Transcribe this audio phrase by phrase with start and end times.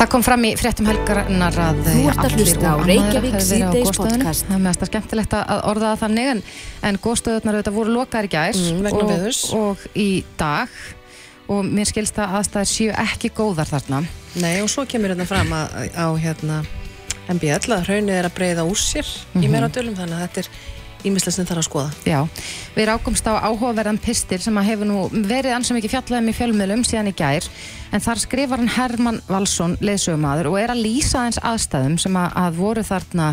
[0.00, 4.46] Það kom fram í fréttum helgarinnar að Þú ert að hlusta á Reykjavík síðdeis podcast.
[4.48, 6.40] Það er mest að skemmtilegt að orða það þannig en,
[6.88, 9.12] en góðstöðunar auðvitað voru lokaðar í gær Mm, og,
[9.58, 10.06] og í
[10.40, 10.72] dag
[11.52, 14.00] og mér skilst að aðstæðir séu ekki góðar þarna.
[14.40, 16.60] Nei, og svo kemur hérna fram að, á hérna
[17.30, 19.50] MBL að hraunið er að breyða úr sér í Mhm.
[19.52, 20.48] meira dölum þannig að þetta er
[21.06, 21.90] ímislega sem þarf að skoða.
[22.06, 22.20] Já,
[22.76, 26.84] við rákumst á áhugaverðan pistil sem að hefur nú verið ansum ekki fjallaðum í fjölmiðlum
[26.86, 27.46] síðan í gær
[27.90, 32.28] en þar skrifar hann Herman Valsson leðsögumadur og er að lýsa eins aðstæðum sem að,
[32.44, 33.30] að voru þarna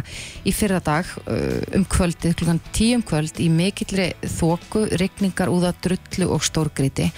[0.50, 6.42] í fyrradag uh, um kvöldið klukkan tíum kvöld í mikillri þóku, rigningar, úða, drullu og
[6.48, 7.12] stórgriti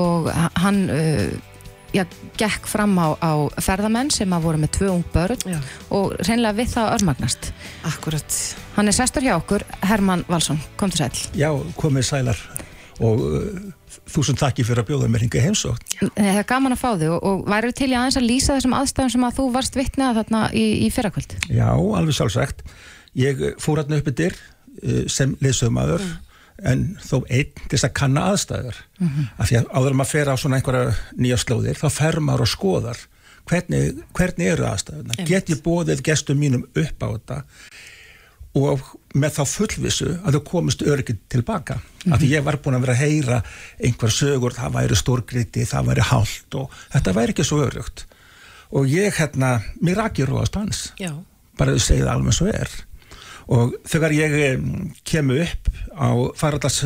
[0.00, 0.80] og h- hann
[1.94, 2.04] já,
[2.38, 5.58] gekk fram á, á ferðamenn sem að voru með tvö ung börn Já.
[5.94, 7.50] og reynlega við það örmagnast
[7.88, 8.38] Akkurat.
[8.76, 11.22] Hann er sestur hjá okkur, Herman Valsson, kom til sæl.
[11.38, 12.42] Já, komið sælar
[12.98, 13.58] og uh,
[14.10, 15.96] þúsund takki fyrir að bjóða mér hinga heimsótt.
[16.02, 18.56] Nei, Það er gaman að fá þig og, og væri til í aðeins að lýsa
[18.56, 21.36] þessum aðstæðum sem að þú varst vitnað þarna í, í fyrrakvöld.
[21.46, 22.64] Já, alveg sjálfsagt.
[23.18, 26.04] Ég uh, fór hérna upp yfir uh, sem leysögumadur
[26.66, 28.80] en þó einn til þess að kanna aðstæður.
[29.38, 32.46] Af því að áður en maður fer á svona einhverja nýja slóðir þá fer maður
[32.46, 33.04] og skoðar
[33.48, 35.20] hvernig, hvernig eru aðstæðuna.
[35.28, 37.38] Get ég bóðið gestum mínum upp á þetta
[38.58, 38.82] og
[39.14, 41.78] með þá fullvissu að þau komist öryggið tilbaka.
[42.10, 43.40] Af því ég var búin að vera að heyra
[43.84, 48.06] einhver sögur, það væri stórgriti, það væri hált og þetta væri ekki svo öryggt.
[48.74, 51.12] Og ég hérna, mér rakir róast hans Já.
[51.56, 52.72] bara þau segið alveg svo er
[53.48, 54.72] og þegar ég um,
[55.08, 56.82] kemur upp á faradals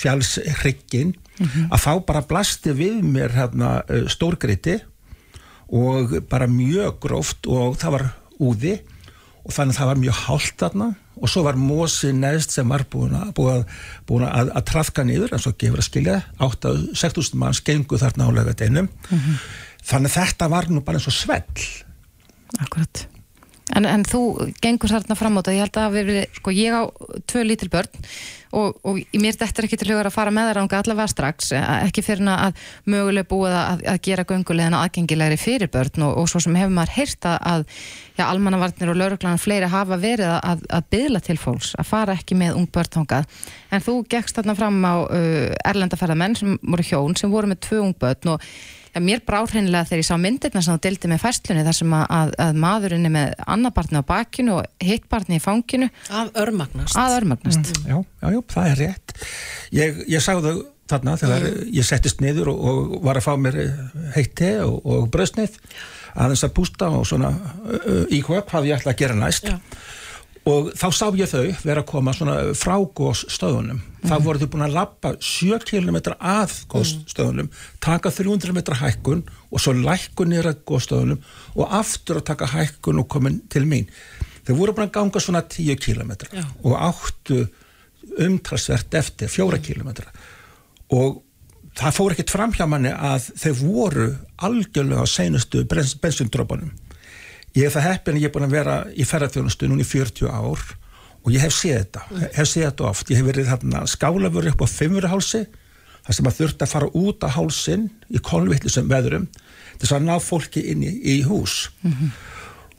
[0.00, 1.14] fjálsryggin
[1.72, 3.78] að þá bara blasti við mér hérna
[4.12, 4.78] stórgriti
[5.74, 8.04] og bara mjög gróft og það var
[8.38, 8.74] úði
[9.44, 12.84] og þannig að það var mjög hált þarna og svo var Mósi neðst sem var
[12.90, 13.32] búin að,
[14.08, 16.16] búin að, að, trafka niður en svo gefur að skilja.
[16.42, 18.90] 8-6.000 manns gengu þarna á lögateinum
[19.84, 21.66] þannig að þetta var nú bara eins og svell.
[22.58, 23.06] Akkurat.
[23.72, 26.82] En, en þú gengur þarna fram á þetta, ég held að við, sko, ég á
[27.24, 28.02] tvö lítil börn
[28.52, 31.48] og, og mér þetta er ekki til hugar að fara með þær ánga allavega strax,
[31.56, 32.60] eh, ekki fyrir að
[32.92, 36.94] mögulega búið að, að gera göngulegina aðgengilegri fyrir börn og, og svo sem hefur maður
[36.98, 37.64] heyrt að,
[38.20, 42.36] að almannavarnir og lauruglan fleiri hafa verið að, að byðla til fólks, að fara ekki
[42.44, 43.42] með ung börn þangað,
[43.72, 47.80] en þú gekkst þarna fram á uh, erlendaferðamenn sem voru hjón, sem voru með tvö
[47.88, 48.50] ung börn og
[48.94, 51.96] Já, mér brá hreinlega þegar ég sá myndirna sem þú dildi með fæslunni þar sem
[51.98, 55.88] að, að, að maðurinn er með annað barni á bakinu og hitt barni í fanginu
[56.14, 56.94] Að örmagnast.
[57.00, 57.72] að örmagnast.
[57.88, 59.16] Já, já, já, það er rétt.
[59.74, 60.54] Ég, ég sá þau
[60.90, 63.82] þarna þegar ég settist niður og, og var að fá mér eh,
[64.14, 65.58] heitt te og, og bröðsneið
[66.14, 69.48] aðeins að pústa og svona uh, íkvað hvað ég ætla að gera næst.
[69.50, 69.56] Já.
[70.44, 73.78] Og þá sá ég þau vera að koma svona frá góðstöðunum.
[73.80, 74.08] Mm.
[74.10, 77.48] Þá voru þau búin að lappa 7 km að góðstöðunum,
[77.80, 81.24] taka 300 metra hækkun og svo lækkun niður að góðstöðunum
[81.56, 83.88] og aftur að taka hækkun og komin til mín.
[84.44, 86.44] Þau voru búin að ganga svona 10 km Já.
[86.60, 87.46] og áttu
[88.20, 89.94] umtalsvert eftir 4 km
[90.92, 91.22] og
[91.74, 94.08] það fór ekkert fram hjá manni að þau voru
[94.44, 96.74] algjörlega á seinustu bensindrópanum.
[97.54, 100.26] Ég er það heppin að ég er búin að vera í ferðarþjónustu núna í 40
[100.26, 100.62] ár
[101.24, 102.00] og ég hef séð þetta,
[102.34, 103.10] hef séð þetta oft.
[103.12, 105.44] Ég hef verið þarna skálafur upp á fimmurahálsi,
[106.04, 109.28] þar sem að þurft að fara út á hálsin í kolvillisum veðurum
[109.78, 111.70] þess að ná fólki inn í, í hús.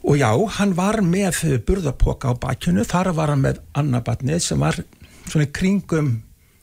[0.06, 0.28] Og já,
[0.60, 4.78] hann var með burðapoka á bakinu, þar var hann með annabatnið sem var
[5.26, 6.12] svona kringum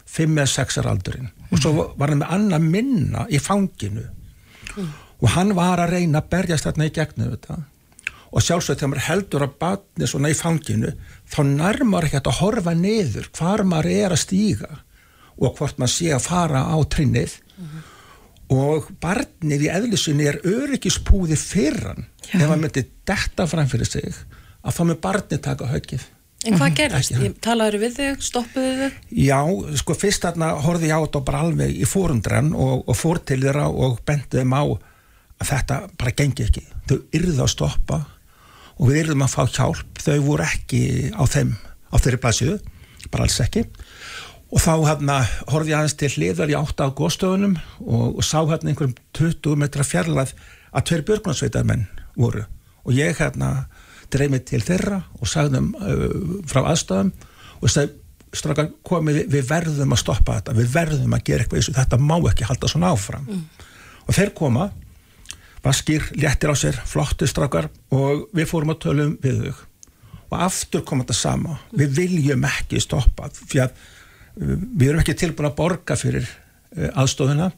[0.05, 1.33] 5 eða 6 aldurinn.
[1.49, 4.05] Og svo var hann með annað minna í fanginu.
[5.23, 7.63] Og hann var að reyna að berjast þarna í gegnum þetta
[8.33, 10.93] og sjálfsög þegar maður heldur að batni svona í fanginu
[11.29, 14.71] þá nærmar ekki að horfa niður hvar maður er að stíga
[15.37, 17.35] og hvort maður sé að fara á trinnið.
[18.53, 22.09] Og barnið í eðlisunni er öryggispúði fyrir hann.
[22.33, 24.09] Ef hann myndi detta fram fyrir sig
[24.63, 26.03] að þá með barnið taka höggið.
[26.43, 27.13] En hvað gerðist?
[27.15, 28.95] Ekki, Ég talaður við þig, stoppuðu þig?
[29.23, 29.39] Já,
[29.79, 33.39] sko fyrst þarna horfði ég á þetta bara alveg í fórundran og, og fór til
[33.45, 34.63] þeirra og benti þeim á
[35.39, 36.65] að þetta bara gengi ekki.
[36.89, 38.01] Þau yrðu að stoppa
[38.83, 40.01] og við yrðum að fá hjálp.
[40.03, 40.83] Þau voru ekki
[41.15, 41.53] á þeim,
[41.87, 42.57] á þeirri blæsiðu,
[43.13, 43.63] bara alls ekki.
[44.53, 48.43] Og þá hérna horfði ég aðeins til hliðar í átta á góðstöðunum og, og sá
[48.43, 50.35] hérna einhverjum 20 metra fjarlæð
[50.73, 51.87] að tveir björgunarsveitarmenn
[52.19, 52.43] voru.
[52.83, 53.53] Og ég hérna
[54.13, 57.13] dreif mig til þeirra og sagðum uh, frá aðstæðum
[57.63, 57.95] og sagði,
[58.33, 61.99] strákar komið, við verðum að stoppa þetta, við verðum að gera eitthvað í þessu, þetta
[62.01, 63.27] má ekki halda svona áfram.
[64.03, 64.67] Og þeir koma,
[65.63, 69.65] vaskir, léttir á sér, flottir strákar og við fórum að tölum við þau.
[70.33, 75.17] Og aftur kom þetta sama, við viljum ekki stoppa, því að uh, við erum ekki
[75.23, 77.51] tilbúin að borga fyrir uh, aðstofuna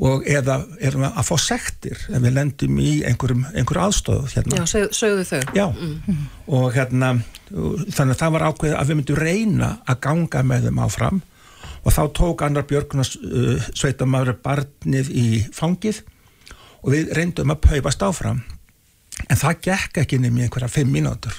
[0.00, 4.62] og eða erum að fá sektir ef við lendum í einhverjum, einhverjum aðstöðu hérna.
[4.62, 5.42] Já, sögðu þau.
[5.58, 6.22] Já, mm.
[6.56, 7.10] og hérna
[7.50, 11.20] þannig að það var ákveðið að við myndum reyna að ganga með þeim áfram
[11.80, 13.12] og þá tók annar Björgunas
[13.76, 16.00] sveitamæður barnið í fangið
[16.80, 18.42] og við reyndum að paupast áfram.
[19.28, 21.36] En það gekk ekki nefnir einhverja fimm mínútur.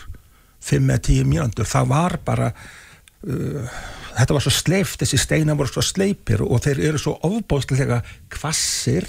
[0.61, 3.79] Fimm eða tíu mínútur, það var bara uh,
[4.17, 8.01] þetta var svo sleift, þessi steina voru svo sleipir og þeir eru svo ofbóðslega
[8.33, 9.07] kvassir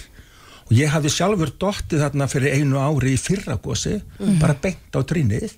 [0.68, 4.38] og ég hafði sjálfur dóttið þarna fyrir einu ári í fyrragósi, mm.
[4.40, 5.56] bara beint á trínið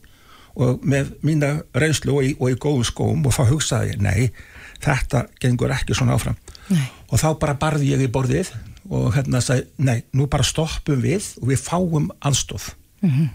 [0.55, 4.31] og með mína reynslu og í, og í góðum skóm og þá hugsaði ég, nei,
[4.85, 6.39] þetta gengur ekki svona áfram.
[6.65, 6.87] Nei.
[7.13, 8.49] og þá bara barði ég í borðið
[8.91, 12.73] og hérna sagði, nei, nú bara stoppum við og við fáum anstóð
[13.05, 13.29] Mm -hmm.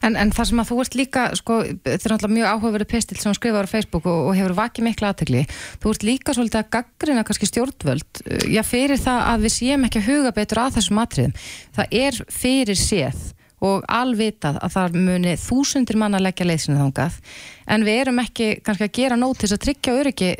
[0.00, 1.54] en, en það sem að þú ert líka sko,
[1.84, 5.06] þetta er náttúrulega mjög áhugaverið pistil sem skrifaður á Facebook og, og hefur vakið miklu
[5.06, 5.42] aðtegli
[5.80, 8.12] þú ert líka svolítið að gaggrina kannski stjórnvöld,
[8.48, 11.34] já fyrir það að við séum ekki að huga betur að þessum matriðum
[11.76, 13.20] það er fyrir séð
[13.60, 17.18] og alvitað að það muni þúsundir manna leggja leysinu þángað
[17.66, 20.30] en við erum ekki kannski að gera nót til að tryggja öryggi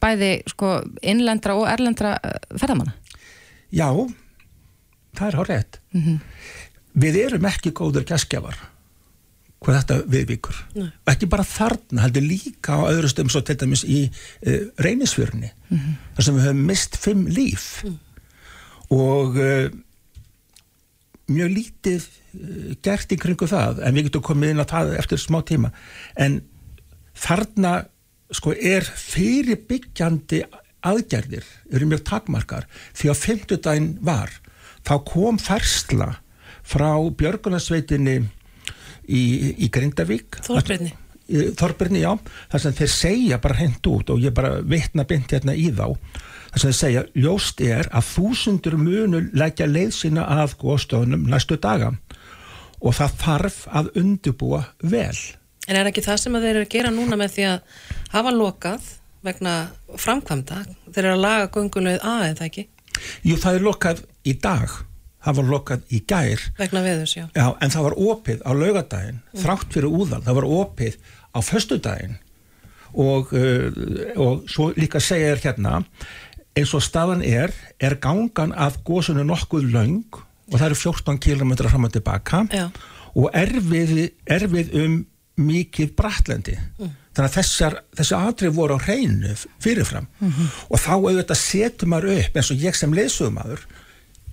[0.00, 2.96] bæði sko, innlendra og erlendra eh, ferðamanna
[3.70, 3.88] Já,
[5.16, 5.80] það er hár rétt.
[5.94, 6.20] Mm -hmm
[6.98, 8.58] við erum ekki góður gæskjafar
[9.60, 10.58] hvað þetta viðvíkur.
[10.80, 15.50] Og ekki bara þarna, heldur líka á öðru stöðum svo til dæmis í uh, reynisfjörni
[15.52, 15.98] mm -hmm.
[16.16, 17.84] þar sem við höfum mist fimm líf.
[17.84, 17.98] Mm.
[18.90, 19.68] og uh,
[21.28, 25.18] mjög lítið uh, gert í kringu það en við getum komið inn á það eftir
[25.18, 25.72] smá tíma.
[26.16, 26.40] En
[27.14, 27.84] þarna
[28.32, 30.42] sko er fyrirbyggjandi
[30.86, 32.66] aðgerðir eru mjög takmarkar
[32.96, 34.32] því að fymtudaginn var
[34.86, 36.14] þá kom fersla
[36.66, 38.16] frá Björgunarsveitinni
[39.10, 39.22] í,
[39.58, 40.40] í Grindavík.
[40.46, 40.92] Þorbirni.
[41.30, 42.12] Þorbirni, já,
[42.50, 45.86] þar sem þeir segja bara hend út og ég bara vittna byndi hérna í þá
[46.50, 51.58] þar sem þeir segja, ljóst er að þúsundur munu leggja leið sína að góðstofunum næstu
[51.62, 51.92] daga.
[52.80, 55.18] Og það þarf að undibúa vel.
[55.68, 57.84] En er ekki það sem þeir eru að gera núna með því að
[58.14, 58.88] hafa lokað
[59.26, 59.54] vegna
[60.00, 62.66] framkvæmda þeir eru að laga gungulegð að en það ekki?
[63.24, 64.78] Jú, það er lokað í dag
[65.20, 67.26] það var lokað í gær vegna veðus, já.
[67.36, 69.42] já en það var opið á laugadaginn mm.
[69.42, 70.98] þrátt fyrir úðal, það var opið
[71.36, 72.16] á föstudaginn
[72.90, 73.68] og, uh,
[74.16, 75.76] og svo líka segja þér hérna
[76.56, 81.54] eins og staðan er er gangan að góðsunu nokkuð laung og það eru 14 km
[81.68, 82.66] fram og tilbaka já.
[83.14, 84.98] og erfið, erfið um
[85.40, 86.94] mikið bratlendi mm.
[87.16, 90.56] þannig að þessar, þessi atrið voru á hreinu fyrirfram mm -hmm.
[90.68, 93.66] og þá auðvitað setur maður upp eins og ég sem lesuðumadur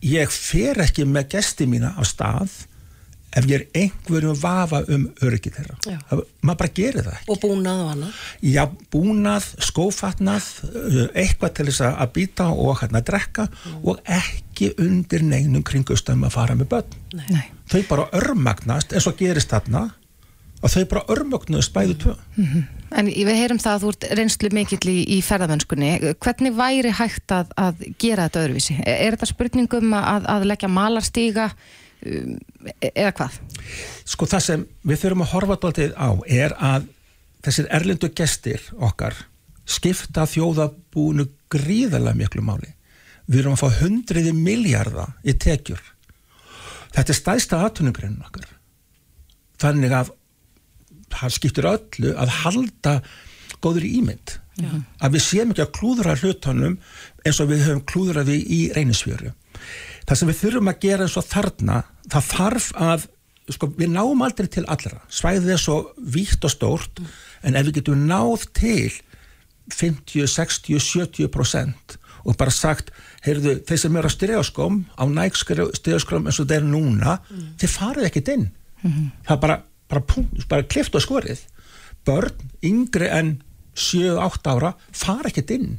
[0.06, 2.52] ég fer ekki með gesti mína á stað
[3.38, 5.76] ef ég er einhverjum vafa um öryggi þeirra.
[5.84, 7.30] Það, maður bara gerir það ekki.
[7.34, 8.22] Og búnað og annað?
[8.48, 8.62] Já,
[8.94, 10.50] búnað, skófatnað,
[11.12, 13.78] eitthvað til þess að býta og hérna drekka mm.
[13.84, 16.98] og ekki undir neinum kringustum að fara með börn.
[17.28, 17.46] Nei.
[17.68, 19.90] Þau bara örmagnast eins og gerist þarna
[20.62, 22.16] og þau bara örmögnuðst bæðu tvö.
[22.36, 22.66] Mm -hmm.
[22.98, 25.90] En við heyrum það að þú ert reynslu mikill í, í ferðamennskunni.
[26.24, 28.78] Hvernig væri hægt að, að gera þetta öðruvísi?
[28.86, 31.50] Er, er þetta spurningum að, að leggja malarstíga
[32.06, 32.38] um,
[32.82, 33.40] eða hvað?
[34.06, 36.88] Sko það sem við þurfum að horfa dáltið á er að
[37.44, 39.16] þessir erlendu gestir okkar
[39.68, 42.72] skipta þjóðabúinu gríðarlega miklu máli.
[43.28, 45.82] Við erum að fá hundriði miljardar í tekjur.
[46.96, 48.48] Þetta er stæsta aðtunumgreinu okkar.
[49.60, 50.14] Þannig að
[51.14, 52.94] það skiptir öllu að halda
[53.64, 54.72] góður ímynd Já.
[55.06, 56.80] að við séum ekki að klúðra hlutunum
[57.26, 59.34] eins og við höfum klúðraði í reynisfjöru
[60.08, 63.06] það sem við þurfum að gera eins og þarna það þarf að
[63.54, 65.78] sko, við náum aldrei til allra svæðið er svo
[66.16, 67.14] vítt og stórt mm.
[67.50, 68.98] en ef við getum náð til
[69.74, 71.98] 50, 60, 70%
[72.28, 72.90] og bara sagt,
[73.24, 77.50] heyrðu, þeir sem eru á styrjaskóm á næg styrjaskóm eins og þeir núna, mm.
[77.62, 79.10] þeir farið ekkit inn mm -hmm.
[79.28, 79.58] það bara
[79.92, 81.44] bara, bara klift og skorið.
[82.08, 83.38] Börn yngri en
[83.78, 85.78] 7-8 ára fara ekkert inn.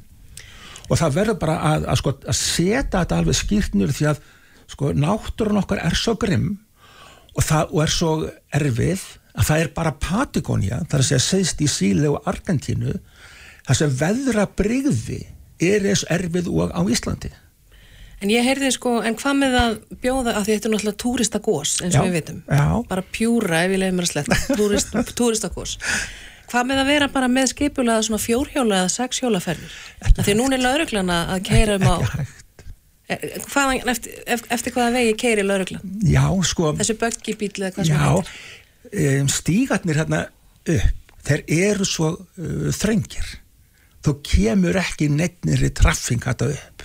[0.88, 4.20] Og það verður bara að, að, sko, að setja þetta alveg skýrtnur því að
[4.68, 6.54] sko, náttúrun okkar er svo grimm
[7.34, 8.12] og, það, og er svo
[8.56, 9.04] erfið
[9.38, 12.96] að það er bara Patagonia þar að segja segst í Síle og Argentínu
[13.66, 15.20] þar sem veðra brygði
[15.62, 17.30] er eins erfið og á Íslandi
[18.18, 21.94] En ég heyrði sko, en hvað með að bjóða að þetta er náttúrulega túristagós eins
[21.94, 22.64] og já, við vitum, já.
[22.88, 25.76] bara pjúra ef ég leiði mér að sletta, túrist, túristagós
[26.48, 29.78] hvað með að vera bara með skipulega svona fjórhjóla eða sexhjólaferðir?
[30.18, 31.96] Því núna er lauruglan að keira um á
[33.48, 35.84] hvað, eftir, eftir hvaða vegi keiri lauruglan?
[36.04, 36.72] Já, sko.
[36.80, 38.32] Þessu böggibíl eða hvað sem heitir.
[38.88, 40.24] Um, Stígatnir hérna
[40.68, 43.36] upp þeir eru svo uh, þrengir
[44.04, 46.77] þú kemur ekki nefnir í traffing þetta upp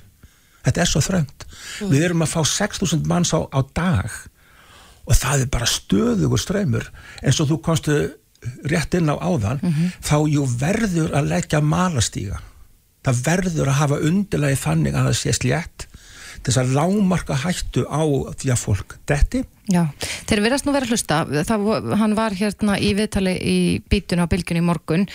[0.63, 1.91] þetta er svo þröngt mm.
[1.91, 4.10] við erum að fá 6.000 manns á, á dag
[5.03, 6.89] og það er bara stöðugur ströymur
[7.22, 7.98] eins og þú komstu
[8.67, 9.91] rétt inn á áðan mm -hmm.
[10.03, 12.41] þá jú verður að leggja malastíga
[13.03, 15.88] það verður að hafa undirlegi þannig að það sé slétt
[16.51, 18.03] þess að lámarka hættu á
[18.39, 19.43] því að fólk detti.
[19.71, 19.85] Já,
[20.27, 23.57] þeir verðast nú verið að hlusta, það, hann var hérna í viðtali í
[23.88, 25.05] bítun á bylgjunni í morgun,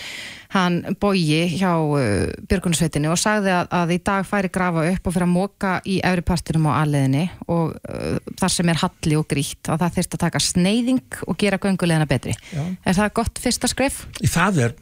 [0.55, 5.13] hann bóji hjá uh, Björgunsveitinni og sagði að, að í dag færi grafa upp og
[5.13, 9.29] fyrir að móka í efri partinum á aðleðinni og uh, þar sem er halli og
[9.29, 12.33] grítt og það þurft að taka sneiðing og gera göngulegina betri.
[12.49, 12.63] Já.
[12.65, 14.07] Er það gott fyrsta skref?
[14.17, 14.79] Í það er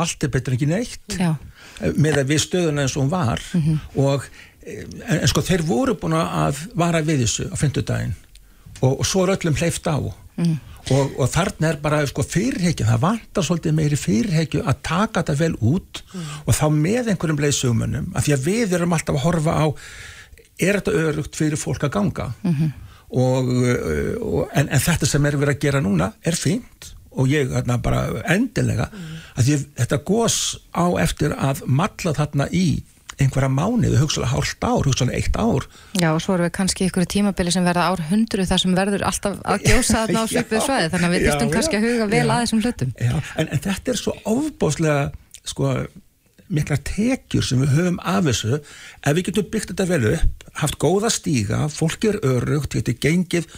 [0.00, 1.34] allt er betur en ekki neitt Já.
[2.00, 3.78] með að við stöðuna eins og hún var mm -hmm.
[4.04, 4.24] og
[4.66, 8.14] en, sko þeir voru búin að vara við þessu á fymtudaginn
[8.82, 10.54] og, og svo er öllum hleyft á mm.
[10.94, 15.38] og, og þarna er bara sko fyrirhekju, það vantar svolítið meiri fyrirhekju að taka þetta
[15.40, 16.30] vel út mm.
[16.46, 19.66] og þá með einhverjum leiðsögumunum af því að við erum alltaf að horfa á
[20.62, 22.72] er þetta örugt fyrir fólk að ganga mm -hmm.
[23.18, 27.76] og, en, en þetta sem er verið að gera núna er fínt og ég hérna
[27.82, 29.16] bara endilega mm.
[29.36, 30.38] að því, þetta gós
[30.72, 32.82] á eftir að matla þarna í
[33.22, 35.66] einhverja mánuðu, hugsalega hálft ár, hugsalega eitt ár.
[35.98, 39.04] Já, og svo erum við kannski ykkur tímabili sem verða ár hundru þar sem verður
[39.08, 42.22] alltaf að gjósa þarna á svipuðu svæði, þannig að við þurftum kannski að huga vel
[42.22, 42.94] já, að þessum hlutum.
[42.98, 44.98] Já, en, en þetta er svo ofbáslega,
[45.52, 45.74] sko,
[46.52, 48.58] mikla tekjur sem við höfum af þessu,
[49.02, 53.48] ef við getum byggt þetta vel upp, haft góða stíga, fólk er örugt, getur gengið,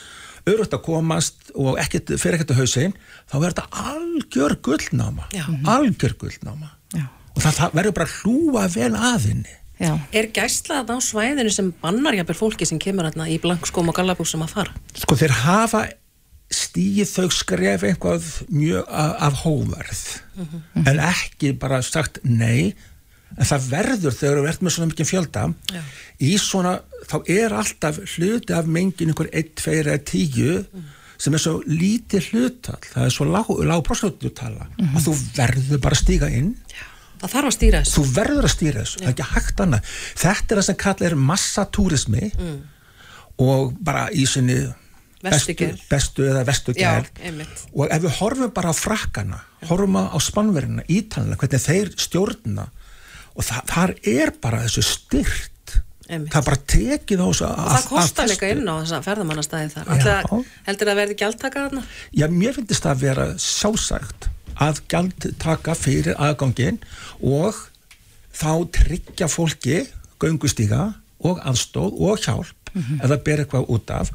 [0.50, 5.28] örugt að komast og ekkert, fyrir ekkert að hausinn, þá verður þetta algjör gullnáma,
[5.74, 6.74] algjör gullnáma.
[6.94, 9.96] Já og það, það verður bara hlúa vel aðinni Já.
[10.14, 14.54] Er gæslað á svæðinu sem bannarjapir fólki sem kemur hérna í blankskóm og gallabúsum að
[14.54, 14.74] fara?
[14.94, 15.82] Sko þeir hafa
[16.54, 20.02] stíð þau skref eitthvað mjög af hóverð
[20.36, 20.88] mm -hmm.
[20.90, 22.74] en ekki bara sagt nei
[23.34, 25.82] en það verður þegar þú ert með svona mikið fjölda Já.
[26.20, 30.84] í svona, þá er alltaf hluti af mengin ykkur 1, 2 eða 10 mm.
[31.18, 34.96] sem er svo lítið hlutal, það er svo lág, lág prosentutala mm -hmm.
[34.96, 36.93] að þú verður bara stíga inn Já
[37.24, 37.94] Það þarf að stýra þessu.
[37.94, 39.92] Þú verður að stýra þessu, það er ekki hægt annað.
[40.20, 42.58] Þetta er það sem kallað er massatúrismi mm.
[43.44, 44.56] og bara í sinni
[45.24, 47.22] bestu, bestu eða vestugerð
[47.72, 49.40] og ef við horfum bara á frakkana,
[49.70, 52.68] horfum á spannverðina, ítalina, hvernig þeir stjórna
[53.32, 55.50] og það, þar er bara þessu styrt.
[56.04, 56.34] Einmitt.
[56.34, 60.32] Það bara tekið á þessu og það kostar líka inn á þessa ferðamannastæði þar.
[60.68, 61.84] Heldur það að verði gjaldtaka þarna?
[62.12, 64.28] Já, mér finnst það að vera sjásægt
[64.60, 66.80] að gjald taka fyrir aðgangin
[67.20, 67.54] og
[68.34, 69.84] þá tryggja fólki
[70.22, 70.94] göngustíga
[71.24, 73.04] og aðstóð og hjálp mm -hmm.
[73.04, 74.10] eða ber eitthvað út af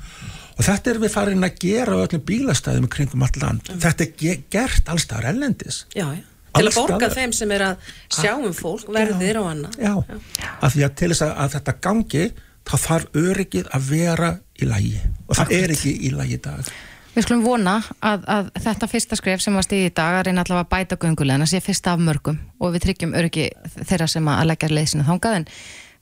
[0.59, 3.61] og þetta er við farin að gera á öllum bílastæðum kringum allt land.
[3.63, 3.81] Mm -hmm.
[3.81, 5.85] Þetta er ge gert allstaðar ellendis.
[5.95, 6.23] Já, já.
[6.53, 7.75] Til að borga þeim sem er að
[8.09, 9.73] sjá um fólk verðir á annað.
[9.77, 10.17] Já, já.
[10.61, 12.31] Af því að til þess að, að þetta gangi
[12.69, 14.29] þá þarf öryggið að vera
[14.59, 15.63] í lægi og það Akkurat.
[15.63, 16.71] er ekki í lægi í dag.
[17.15, 20.43] Við skulum vona að, að þetta fyrsta skref sem var stíð í dag að reyna
[20.45, 23.47] allavega að bæta göngulegna sé fyrsta af mörgum og við tryggjum öryggi
[23.79, 25.47] þeirra sem að leggja leysinu þángað en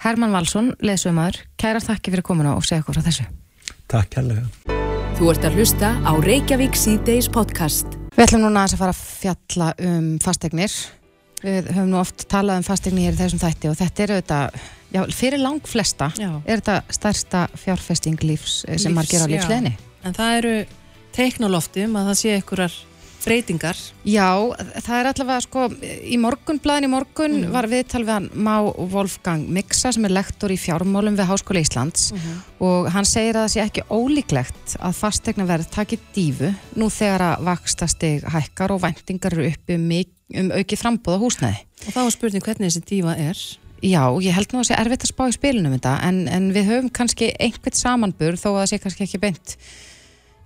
[0.03, 3.25] Herman Valsson, leysumæður, kæra þakki fyrir komuna og segja okkur frá þessu.
[3.89, 4.75] Takk kærlega.
[5.17, 7.95] Þú ert að hlusta á Reykjavík C-Days podcast.
[8.13, 10.75] Við ætlum núna að fara að fjalla um fastegnir.
[11.41, 14.59] Við höfum nú oft talað um fastegnir í þessum þætti og þetta er auðvitað,
[14.93, 16.29] já, fyrir lang flesta já.
[16.45, 19.73] er þetta stærsta fjárfesting lífs sem Lífs, margir á lífsleginni.
[20.05, 20.53] En það eru
[21.17, 22.77] teiknalofti um að það sé einhverjar
[23.27, 23.79] breytingar.
[24.07, 24.29] Já,
[24.83, 27.51] það er allavega sko, í morgun, blæðin í morgun mm.
[27.53, 28.53] var viðtal við hann Má
[28.93, 32.39] Wolfgang Mixa sem er lektor í fjármálum við Háskóla Íslands mm -hmm.
[32.69, 37.45] og hann segir að það sé ekki ólíklegt að fastegnaverð takir dífu nú þegar að
[37.50, 39.91] vaksta steg hækkar og vendingar eru uppi um,
[40.41, 41.63] um auki frambóða húsnæði.
[41.88, 43.38] Og þá er spurning hvernig þessi dífa er?
[43.81, 46.50] Já, ég held nú að það sé erfitt að spá í spilunum þetta en, en
[46.53, 49.57] við höfum kannski einhvert samanburð þó að það sé kannski ekki beint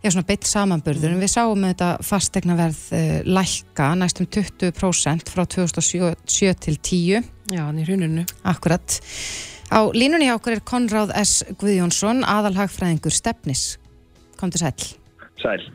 [0.01, 6.53] já, svona beitt samanburður, en við sáum þetta fastegnaverð uh, lækka næstum 20% frá 2007
[6.65, 7.29] til 10.
[7.51, 8.25] Já, hann er hruninu.
[8.48, 9.00] Akkurat.
[9.72, 11.46] Á línunni hjá okkur er Konráð S.
[11.60, 13.77] Guðjónsson, aðalhagfræðingur Stefnis.
[14.39, 14.89] Kom til sæl.
[15.39, 15.70] Sæl.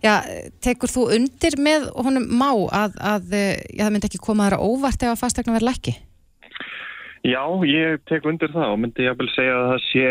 [0.00, 0.22] Já,
[0.64, 4.56] tekur þú undir með honum má að, að eh, já, það myndi ekki koma þér
[4.56, 5.92] að óvart ef að fastegnaverð lækki?
[7.28, 10.06] Já, ég tek undir það og myndi ég að vel segja að það sé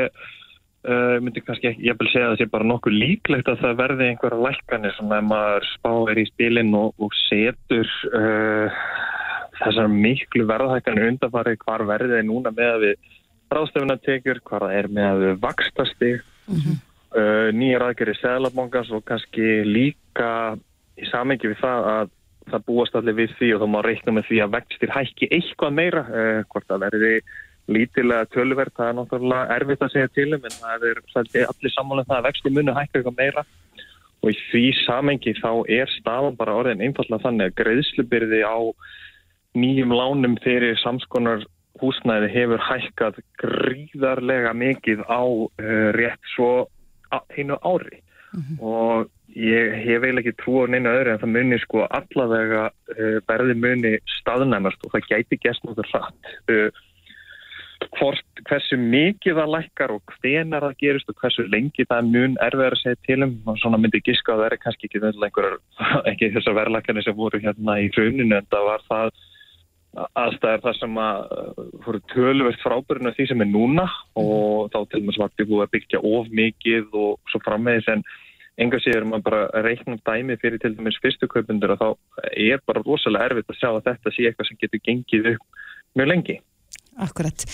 [0.79, 3.79] Uh, myndi kannski ekki, ég vil segja að það sé bara nokkuð líklegt að það
[3.81, 8.77] verði einhverja lækkanir sem að maður spáir í spilin og, og setur uh,
[9.57, 13.09] þessar miklu verðhækkanir undanfari hvar verði það núna með að við
[13.57, 16.79] ráðstöfunatekur, hvar það er með að við vakstastig mm -hmm.
[17.11, 20.31] uh, nýjar aðgerri seglabankans og kannski líka
[20.95, 22.15] í samengi við það að
[22.53, 25.75] það búast allir við því og þá má reikna með því að vextir hækki eitthvað
[25.75, 26.07] meira
[26.47, 27.13] hvort það verði
[27.69, 31.75] lítilega tölverð, það er náttúrulega erfitt að segja til um en það er svolítið allir
[31.75, 33.45] sammála um það að vexti munu hækka eitthvað meira.
[34.19, 38.59] Og í því samengi þá er stafan bara orðin einfallega þannig að greiðslubyrði á
[39.59, 41.45] nýjum lánum fyrir samskonar
[41.79, 46.67] húsnæði hefur hækkað gríðarlega mikið á uh, rétt svo
[47.09, 48.03] einu ári.
[48.29, 48.61] Mm -hmm.
[48.61, 53.17] og ég hef eiginlega ekki trú á neina öðru en það muni sko allavega uh,
[53.29, 56.69] verði muni staðnæmast og það gæti gæst náttúrulega rætt uh,
[57.87, 62.75] hvort hversu mikið það lækkar og hvenar það gerist og hversu lengi það mun erfiðar
[62.75, 63.33] að segja til um.
[63.47, 65.01] Og svona myndi gíska að það er kannski ekki,
[66.11, 69.11] ekki þessar verðlækjarnir sem voru hérna í hruninu en það var það
[70.21, 71.21] aðstæðar þar sem að
[71.85, 73.87] voru tölvert frábærinu því sem er núna.
[74.19, 78.03] Og þá til og með svarti búið að byggja of mikið og svo frammeðis en
[78.59, 81.89] enga séður maður bara reiknum dæmi fyrir til dæmis fyrstu kaupundur og þá
[82.35, 85.61] er bara rosalega erfitt að sjá að þetta sé eitthvað sem getur gengið upp
[85.95, 86.35] mjög lengi.
[87.05, 87.45] Akkurat.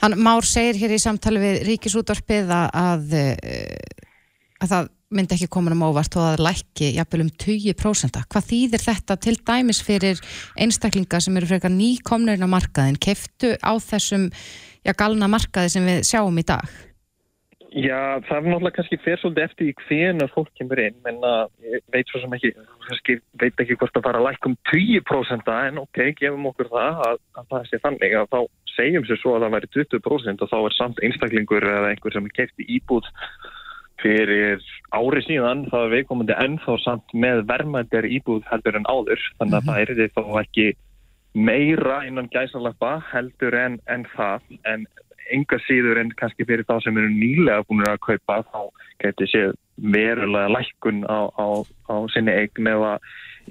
[0.00, 3.14] Hann Már segir hér í samtali við Ríkisútvarpið að, að,
[4.64, 8.20] að það myndi ekki koma um óvart og að lækki jafnvel um 20%.
[8.30, 10.20] Hvað þýðir þetta til dæmis fyrir
[10.60, 13.00] einstaklinga sem eru frekar nýkomnurinn á markaðin?
[13.02, 14.28] Keftu á þessum
[14.86, 16.78] já, galna markaði sem við sjáum í dag?
[17.70, 21.20] Já, það er náttúrulega kannski fyrir svolítið eftir í hvenar fólk kemur inn, en
[21.62, 22.50] ég veit svo sem ekki,
[22.88, 27.04] kannski veit ekki hvort að fara að lækka um 10% en ok, gefum okkur það
[27.06, 28.40] að, að það sé þannig að þá
[28.80, 32.28] segjum sér svo að það væri 20% og þá er samt einstaklingur eða einhver sem
[32.36, 33.08] keift í íbúð
[34.00, 34.62] fyrir
[34.96, 39.60] ári síðan, þá er viðkomandi ennþá samt með vermaðir íbúð heldur en áður, þannig að
[39.60, 39.74] mm -hmm.
[39.74, 40.66] það er því þá ekki
[41.34, 44.86] meira innan gæsalappa heldur en, en það, en
[45.30, 48.62] enga síður en kannski fyrir þá sem eru nýlega búin að kaupa þá
[49.04, 51.46] getur séð verulega lækkun á, á,
[51.88, 52.98] á sinni eign eða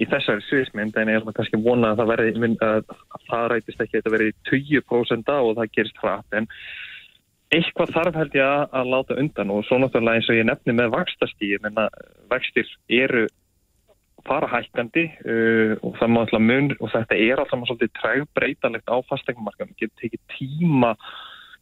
[0.00, 2.94] í þessari sviðsmynd en ég er kannski vonað að það verði að
[3.28, 6.48] það rætist ekki að þetta verði 20% og það gerist hratt en
[7.50, 10.76] eitthvað þarf held ég að, að láta undan og svo náttúrulega eins og ég nefni
[10.78, 11.88] með vakstastíð menna
[12.30, 12.68] vextir
[13.00, 13.26] eru
[14.26, 18.96] fara hækkandi uh, og það má alltaf mun og þetta er alltaf svolítið trægbreytalegt á
[19.08, 20.94] fastegnumarkaðum, það getur tekið tíma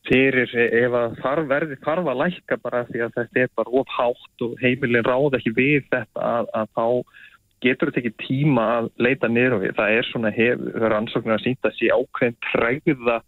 [0.09, 4.45] fyrir ef að þarf verði þarf að lækka bara því að þetta er bara ofhátt
[4.47, 6.87] og heimilin ráð ekki við þetta að, að þá
[7.65, 9.75] getur þetta ekki tíma að leita niður og við.
[9.79, 13.19] Það er svona hefur ansóknir að sýnda sér ákveðin træða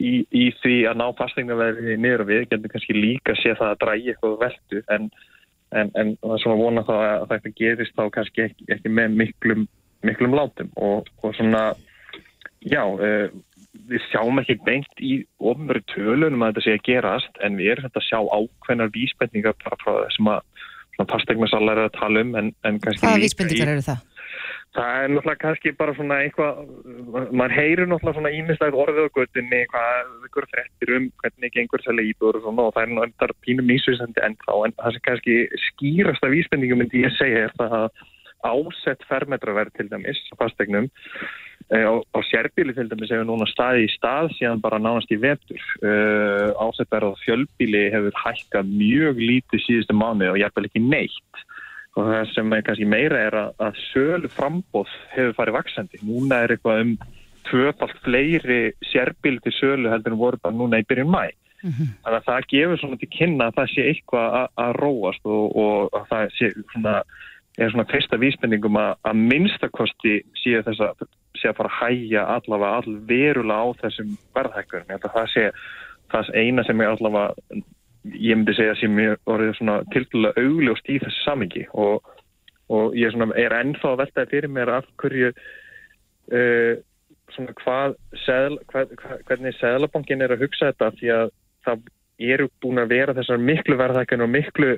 [0.00, 3.78] í, í því að ná fastegnaverði niður og við getur kannski líka sé það að
[3.84, 5.08] drægi eitthvað veldu en,
[5.76, 9.16] en, en það er svona vona þá að þetta gerist þá kannski ekki, ekki með
[9.22, 9.64] miklum,
[10.06, 11.64] miklum látum og, og svona
[12.62, 13.28] já, uh,
[13.88, 17.88] við sjáum ekki beint í ofnverðu tölunum að þetta sé að gerast en við erum
[17.88, 20.68] þetta að sjá ákveðnar vísbendingar frá þessum að
[21.10, 24.08] fastegnasallar er að tala um en, en Hvaða vísbendingar eru það?
[24.72, 26.62] Það er náttúrulega kannski bara svona eitthvað,
[27.36, 32.06] mann heyrir náttúrulega svona ímestæð orðið á göttinni, hvað ykkur frettir um hvernig einhver selja
[32.08, 35.36] íbúður og svona og það er náttúrulega pínum nýsvísandi ennþá en það sem kannski
[35.66, 38.02] skýrasta vísbendingum myndi ég segja er það að
[38.42, 40.90] ásett fermetraverð til dæmis fastegnum
[41.72, 45.16] Eh, á, á sérbíli til dæmis hefur núna staði í stað síðan bara nánast í
[45.16, 45.62] vetur.
[45.80, 51.42] Uh, eh, Ásættverð á fjölbíli hefur hækkað mjög lítið síðustu mánu og jæfnvel ekki neitt.
[51.96, 56.02] Og það sem er kannski meira er að, að sölu frambóð hefur farið vaksandi.
[56.08, 56.92] Núna er eitthvað um
[57.48, 58.60] tvöfalt fleiri
[58.92, 61.30] sérbíli til sölu heldur en voru bara núna í byrjun mæ.
[61.62, 61.88] Mm -hmm.
[62.04, 65.76] Þannig að það gefur svona til kynna að það sé eitthvað að róast og, og
[65.94, 67.02] að það sé svona
[67.58, 71.04] er svona fyrsta vísbendingum að, að minnstakosti séu þess að
[71.38, 75.04] sé að fara að hæja allavega all verulega á þessum verðhækkurum.
[75.04, 75.46] Það sé
[76.12, 77.62] það eina sem ég allavega,
[78.12, 82.08] ég myndi segja sem ég orðið svona tildulega augljóst í þessu samingi og,
[82.72, 86.74] og ég svona, er ennþá að veltaði fyrir mér af hverju uh,
[87.32, 88.96] svona hvað, seðl, hvað,
[89.28, 91.34] hvernig Sæðlabankin er að hugsa þetta því að
[91.66, 91.90] það
[92.22, 94.72] eru búin að vera þessar miklu verðhækkunum og miklu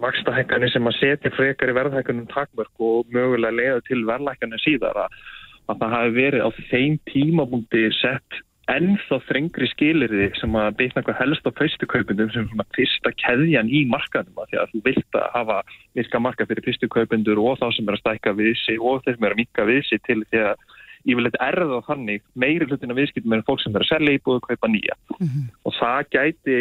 [0.00, 5.18] vakstahækkanir sem að setja frekar í verðhækkunum takmörk og mögulega leiða til verðhækkanir síðar að
[5.64, 8.40] að það hafi verið á þeim tímabúndi sett
[8.72, 13.68] ennþá þrengri skilirði sem að beitna hvað helst á fyrstu kaupendum sem svona fyrsta keðjan
[13.68, 15.58] í markaðum að því að þú vilt að hafa
[15.98, 19.18] virka markað fyrir fyrstu kaupendur og þá sem er að stækka við sig og þeir
[19.18, 20.64] sem er að minka við sig til því að
[21.04, 24.48] yfirleitt erða þannig meiri hlutin af viðskiptum er fólk sem er að selja íbúið og
[24.48, 25.46] kaupa nýja mm -hmm.
[25.64, 26.58] og það gæti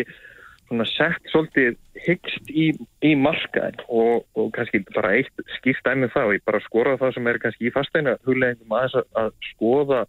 [0.69, 2.71] svona sett svolítið hyggst í,
[3.05, 7.29] í markaðin og, og kannski bara eitt skýrt æmið þá, ég bara skoraði það sem
[7.31, 10.03] er kannski í fastægna hugleggingum aðeins að, að skoða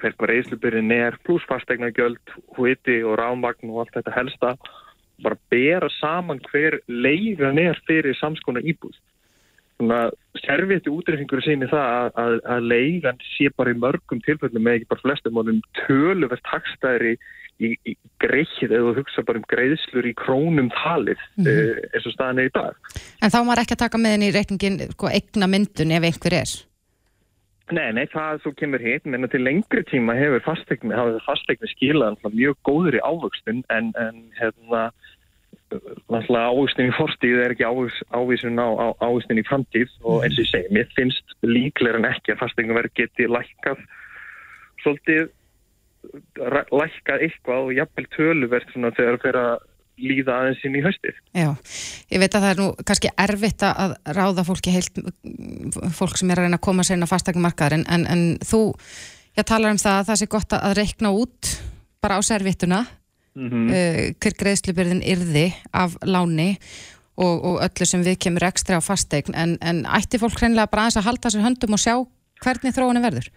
[0.00, 4.54] hver hvað reyslubyrðin er pluss fastegna göld, hviti og rámvagn og allt þetta helsta.
[5.24, 8.96] Bara bera saman hver leiðan er fyrir samskona íbúð.
[9.76, 10.00] Svona
[10.40, 14.90] serviti útreifingur síni það að, að, að leigan sé bara í mörgum tilfellum með ekki
[14.92, 17.16] bara flestum og um töluvert hagstæðri
[17.60, 21.74] í, í greið eða hugsa bara um greiðslur í krónum talið mm -hmm.
[21.74, 22.94] uh, eins og staðan er í dag.
[23.22, 26.40] En þá maður ekki að taka með henni í reikningin sko, eigna myndun ef einhver
[26.42, 26.56] er?
[27.74, 32.20] Nei, nei, það svo kemur hitt, menn til lengri tíma hefur fastegni, hafið fastegni skilað
[32.30, 34.92] mjög góður í ávöxtun en, en hérna
[35.74, 40.70] ávísin í fortíð er ekki ávísin á ávísin í framtíð og eins og ég segi,
[40.70, 43.82] mér finnst líklega en ekki að fastingaverð geti lækkað
[44.84, 45.26] svolítið
[46.36, 49.56] lækkað eitthvað og jafnvel töluvert þegar það fyrir að
[49.96, 51.20] líða aðeins inn í haustið.
[51.32, 51.50] Já,
[52.12, 55.00] ég veit að það er nú kannski erfitt að ráða fólki heilt,
[55.96, 58.60] fólk sem er að reyna að koma sér inn á fastegnumarkaðarinn en, en þú,
[59.38, 61.54] ég talar um það að það sé gott að reikna út
[62.04, 62.82] bara á servittuna
[63.36, 63.70] mm -hmm.
[63.70, 66.58] uh, hver greiðslubyrðin yrði af láni
[67.16, 70.86] og, og öllu sem við kemur ekstra á fastegn en, en ætti fólk hreinlega bara
[70.86, 71.94] aðeins að halda sér höndum og sjá
[72.44, 73.30] hvernig þróunum verður?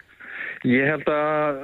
[0.68, 1.60] Ég held að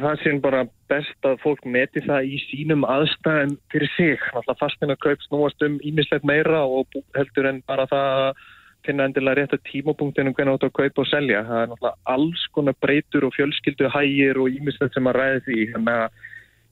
[0.00, 4.22] það sé bara best að fólk meti það í sínum aðstæðum fyrir sig.
[4.32, 8.44] Alltaf fastina kaup snúast um ímislegt meira og heldur en bara það að
[8.84, 11.44] finna endilega rétt að tímapunktinu hvernig átt að kaupa og selja.
[11.48, 15.60] Það er náttúrulega alls konar breytur og fjölskyldu hægir og ímislegt sem að ræði því.
[15.76, 16.18] Þannig að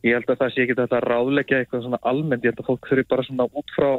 [0.09, 2.71] ég held að það sé ekki þetta að ráðleggja eitthvað svona almennt, ég held að
[2.73, 3.91] fólk þurfi bara svona út frá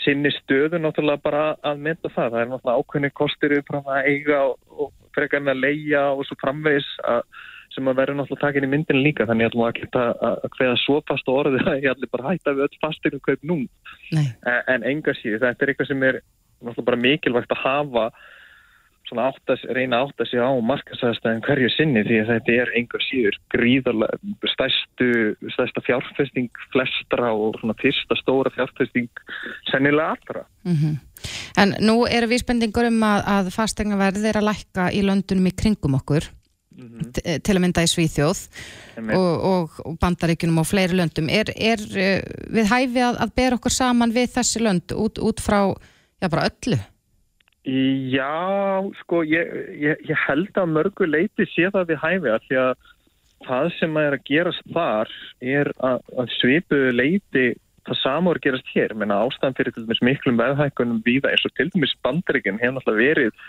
[0.00, 4.08] sinni stöðu náttúrulega bara að mynda það, það er náttúrulega ákveðni kostir upp frá að
[4.10, 7.24] eiga og, og frekar með að leia og svo framvegs að,
[7.74, 11.00] sem að verður náttúrulega takin í myndinu líka þannig að það geta að hveða svo
[11.08, 13.58] fast orði að ég allir bara hætta við öll fastegum kaup nú,
[14.14, 14.32] en,
[14.74, 16.20] en enga síðu þetta er eitthvað sem er
[16.62, 18.06] náttúrulega bara mikilvægt að hafa
[19.14, 23.36] áttas, reyna að átta sig á markasæðastæðin hverju sinni því að þetta er einhver síður
[23.54, 24.18] gríðarlega
[24.52, 25.10] stærstu,
[25.54, 29.08] stærsta fjárfesting flestra og svona fyrsta stóra fjárfesting
[29.70, 30.46] sennilega allra.
[30.64, 30.96] Mm -hmm.
[31.56, 35.94] En nú eru vísbendingur um að, að fastegnaverðið er að lækka í löndunum í kringum
[35.94, 36.24] okkur
[36.76, 37.40] mm -hmm.
[37.42, 38.40] til að mynda í Svíþjóð
[39.14, 41.28] og, og, og bandaríkunum og fleiri löndum.
[41.28, 45.40] Er, er eh, við hæfi að, að bera okkur saman við þessi lönd út, út
[45.40, 45.74] frá
[46.20, 46.78] já, bara öllu?
[47.66, 49.48] Já, sko, ég,
[49.82, 52.74] ég, ég held að mörgu leiti sé það við hæfi að því að
[53.46, 57.46] það sem er að gerast þar er að, að svipu leiti
[57.86, 61.68] það samur gerast hér, menna ástæðan fyrir til dæmis miklum veðhækkunum víða eins og til
[61.74, 63.42] dæmis bandryginn hefur náttúrulega verið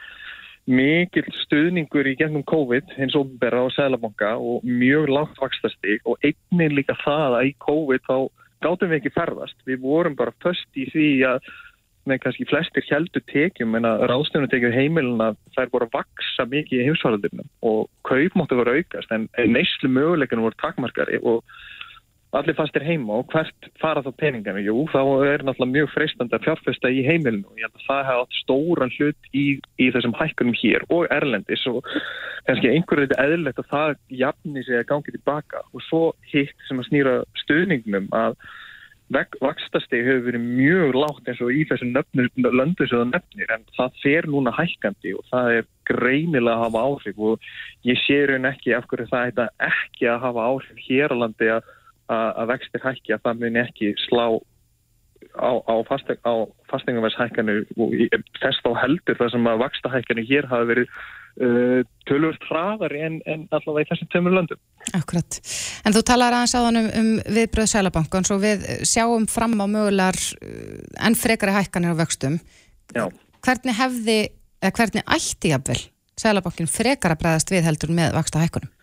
[0.68, 6.74] mikil stuðningur í gennum COVID hins óbera á Sælabanka og mjög lágt vakstastík og einnig
[6.76, 8.18] líka það að í COVID þá
[8.66, 9.58] gáttum við ekki ferðast.
[9.70, 11.48] Við vorum bara först í því að
[12.08, 16.90] með kannski flestir heldur tekjum en að ráðstöfnutekjum heimilina þær voru að vaksa mikið í
[16.90, 21.44] heimsvaraldunum og kaupmáttu voru aukast en neyslu möguleikunum voru takmarkari og
[22.36, 24.62] allir fastir heima og hvert fara þá peningana?
[24.62, 28.04] Jú, þá er náttúrulega mjög freistandi að fjárfesta í heimilinu og ég held að það
[28.10, 29.46] hafa átt stóran hlut í,
[29.80, 31.80] í þessum hækkunum hér og erlendis og
[32.48, 36.82] kannski einhverju þetta eðlert að það jafni sig að gangi tilbaka og svo hitt sem
[36.82, 38.38] að snýra stöðningnum að
[39.14, 44.02] vakstasteg hefur verið mjög lágt eins og í þessum löndu sem það nefnir en það
[44.04, 47.48] fer núna hækkandi og það er greinilega að hafa áhrif og
[47.88, 51.52] ég sé raun ekki af hverju það heita ekki að hafa áhrif hér á landi
[51.56, 51.72] að,
[52.12, 54.26] að vextir hækki að það muni ekki slá
[55.40, 56.34] á, á, fasteg, á
[56.72, 57.96] fastegnarverðshækkanu og
[58.42, 60.92] þess þá heldur það sem að vakstahækkanu hér hafa verið
[61.42, 64.60] uh, tölvöld hraðari en, en allavega í þessum tömur löndum.
[64.98, 65.40] Akkurat.
[65.86, 69.66] En þú talar aðeins á þann um, um viðbröð Sælabankans og við sjáum fram á
[69.66, 72.40] mögulegar uh, en frekari hækkanir á vöxtum.
[72.96, 73.06] Já.
[73.46, 74.18] Hvernig hefði,
[74.64, 75.80] eða hvernig ætti jafnvel
[76.18, 78.74] Sælabankin frekar að bregðast við heldur með vaksta hækkunum?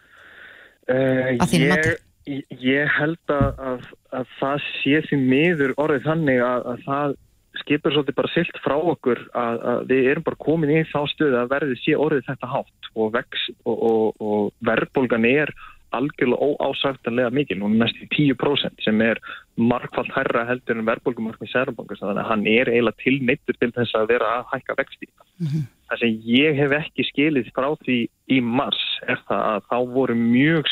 [0.84, 1.94] Uh, að þínu mati?
[2.24, 7.16] Ég held að, að, að það sé því miður orðið þannig að, að það
[7.62, 11.38] skipur svolítið bara silt frá okkur að, að við erum bara komin í þá stöðu
[11.40, 15.54] að verði sé orðið þetta hátt og, vex, og, og, og verðbólgan er
[15.94, 19.20] algjörlega óásæftanlega mikil, er næst í 10% sem er
[19.54, 24.10] markvallt herra heldur en verðbólgumarkmi sérbankas, þannig að hann er eiginlega tilneittur til þess að
[24.10, 25.10] vera að hækka vexti.
[25.38, 25.68] Mm -hmm.
[25.88, 27.98] Það sem ég hef ekki skilið frá því
[28.34, 30.66] í mars er það að þá voru mjög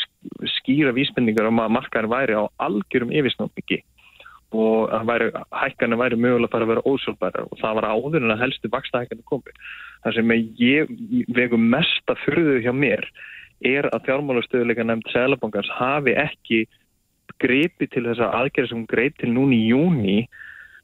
[0.57, 3.83] skýra vísbendingar um að markaðin væri á algjörum yfirsnáttbyggi
[4.53, 8.43] og væri, hækkanir væri mögulega bara að vera ósjálfbæra og það var áður en að
[8.43, 9.55] helstu vaksta hækkanir komi.
[10.03, 10.93] Það sem ég
[11.35, 13.05] vegu mest að fyrðu hjá mér
[13.63, 16.63] er að fjármálastöðuleika nefnd Sælabankars hafi ekki
[17.41, 20.17] greipi til þessa aðgerð sem hún greip til núni í júni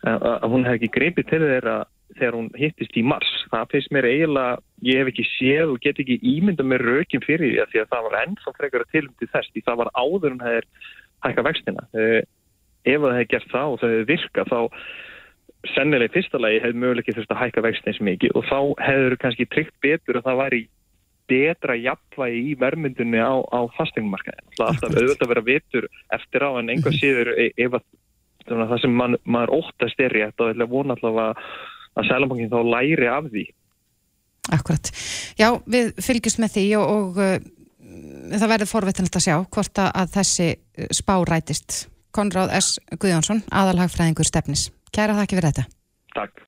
[0.07, 1.81] að hún hef ekki greipi til þeirra
[2.15, 3.29] þegar hún hittist í mars.
[3.51, 7.51] Það feist mér eiginlega, ég hef ekki séð og get ekki ímynda með rökin fyrir
[7.51, 9.91] því að, því að það var ennþá frekar að tilum til þess því það var
[9.93, 10.67] áður en það er
[11.27, 11.85] hækka vextina.
[12.87, 14.59] Ef það hefði gert það og það hefði virkað þá
[15.75, 19.15] sennilega í fyrsta lagi hefur möguleikið þurft að hækka vextin eins mikið og þá hefur
[19.19, 20.61] kannski tryggt betur að það væri
[21.29, 24.47] betra jafnvægi í vermyndunni á, á fastegnumarkaðin.
[24.55, 27.85] Það er alltaf auðvitað að vera vitur eftir á en einhver síður e- ef að
[28.47, 31.45] svona, það sem man, maður óttast er rétt og ætla vona alltaf að,
[31.99, 33.45] að Sælabankin þá læri af því.
[34.57, 34.91] Akkurat.
[35.37, 37.35] Já, við fylgjumst með því og, og uh,
[38.33, 41.83] það verður forveitinlega að sjá hvort að þessi uh, spá rætist.
[42.15, 42.79] Konráð S.
[42.97, 44.69] Guðjónsson, aðalhagfræðingur stefnis.
[44.95, 45.65] Kæra þakki fyrir þetta.
[46.15, 46.45] Takk.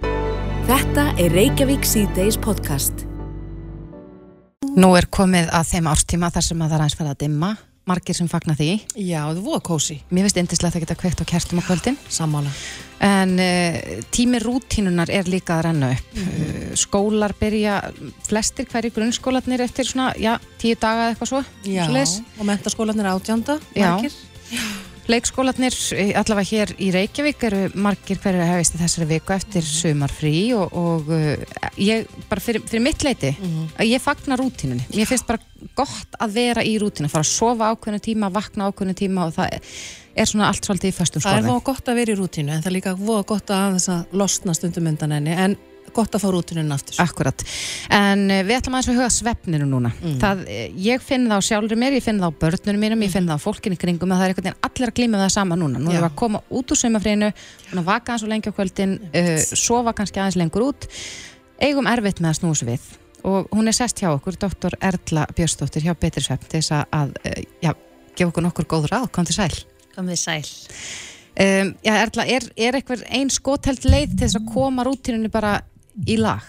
[0.65, 3.03] Þetta er Reykjavík C-Days podcast.
[4.71, 7.51] Nú er komið að þeim árstíma þar sem að það er aðeins farið að dimma.
[7.89, 8.69] Margir sem fagna því.
[8.93, 11.97] Já, það voru kósi, Mér finnst indislegt að geta kveikt á kertum á kvöldin.
[12.13, 12.51] sammála.
[13.01, 13.79] En uh,
[14.13, 16.17] tími rútínunar er líka að renna upp.
[16.17, 17.81] Mm skólar byrja,
[18.23, 21.41] flestir hverju grunnskólarnir eftir svona, já, tíu daga eða eitthvað svo.
[21.67, 22.13] Já, svoleiðis.
[22.39, 23.91] og mentaskólanir átjánda, Já.
[25.95, 30.33] Eh, allavega hér í Reykjavík, eru margir hverju að hefist í þessari viku eftir sumarfrí
[30.57, 33.33] og, og uh, ég, bara fyrir, fyrir mitt leiti,
[33.77, 34.85] að ég fagna rútínunni.
[34.93, 35.41] Mér finnst bara
[35.77, 39.57] gott að vera í rútínu, fara að sofa ákveðnu tíma, vakna ákveðnu tíma og það
[40.11, 42.63] er svona allt svolítið í föstum Það er voða gott að vera í rútínu, en
[42.63, 42.95] það er líka
[43.29, 45.57] gott að þess að losna stundum undan henni, en
[45.95, 46.97] gott að fá rútínun aftur.
[47.03, 47.43] Akkurat,
[47.97, 49.91] en uh, við ætlum aðeins að huga svefninu núna.
[50.21, 53.11] Það, eh, ég finn það á sjálfur mér, ég finn það á börnunum mínum ég
[53.13, 55.35] finn það á fólkinni kringum að það er einhvern veginn allir að glíma við það
[55.37, 57.31] sama núna, nú erum við að koma út úr sömafrínu,
[57.85, 60.87] vaka aðeins og lengi á kvöldin uh, sofa kannski aðeins lengur út.
[61.61, 62.89] Eigum erfitt með að snúa sig við.
[63.29, 67.11] Og hún er sest hjá okkur, doktor Erla Björnsdóttir hjá Betri Svefn til þess að,
[67.21, 67.73] uh, já,
[68.17, 69.53] gefa okkur nokkur góð ráð, kom til sæl.
[69.95, 70.47] Komið sæl.
[71.37, 75.59] um, Já, Erla, er, er eitthvað ein skotelt leið til þess að koma rútínunni bara
[76.07, 76.45] í lag?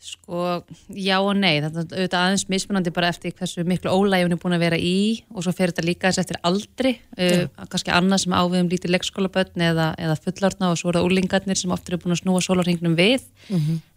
[0.00, 0.62] Sko,
[0.96, 4.56] já og nei, þetta er auðvitað aðeins mismunandi bara eftir hversu miklu ólægjum er búin
[4.56, 4.94] að vera í
[5.28, 9.66] og svo fer þetta líka þess eftir aldri, uh, kannski annað sem áviðum lítið leikskólabötn
[9.68, 12.96] eða, eða fullorna og svo eru það úlingarnir sem oft eru búin að snúa sólarhingnum
[12.96, 13.28] við,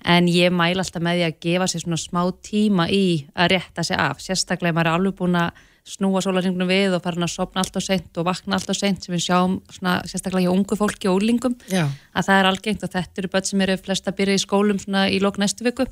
[0.03, 3.87] en ég mæla alltaf með því að gefa sér svona smá tíma í að rétta
[3.87, 7.33] sig af, sérstaklega ef maður er alveg búin að snúa sólarhingnum við og farin að
[7.33, 10.53] sopna allt og seint og vakna allt og seint sem við sjáum svona, sérstaklega hjá
[10.53, 11.89] ungu fólki og úlingum Já.
[12.15, 14.79] að það er algengt og þetta eru börn sem eru flest að byrja í skólum
[14.79, 15.83] svona í lók næstu viku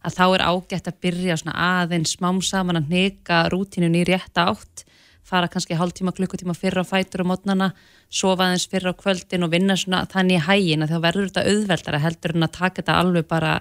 [0.00, 4.48] að þá er ágætt að byrja svona aðeins smám saman að neka rútínun í rétta
[4.54, 4.86] átt
[5.26, 7.72] fara kannski hálftíma, klukkutíma fyrra á fætur á mótnana,
[8.08, 11.44] sofa aðeins fyrra á kvöldin og vinna svona þannig í hægin að þá verður þetta
[11.50, 13.52] auðveldara heldur en að taka þetta alveg bara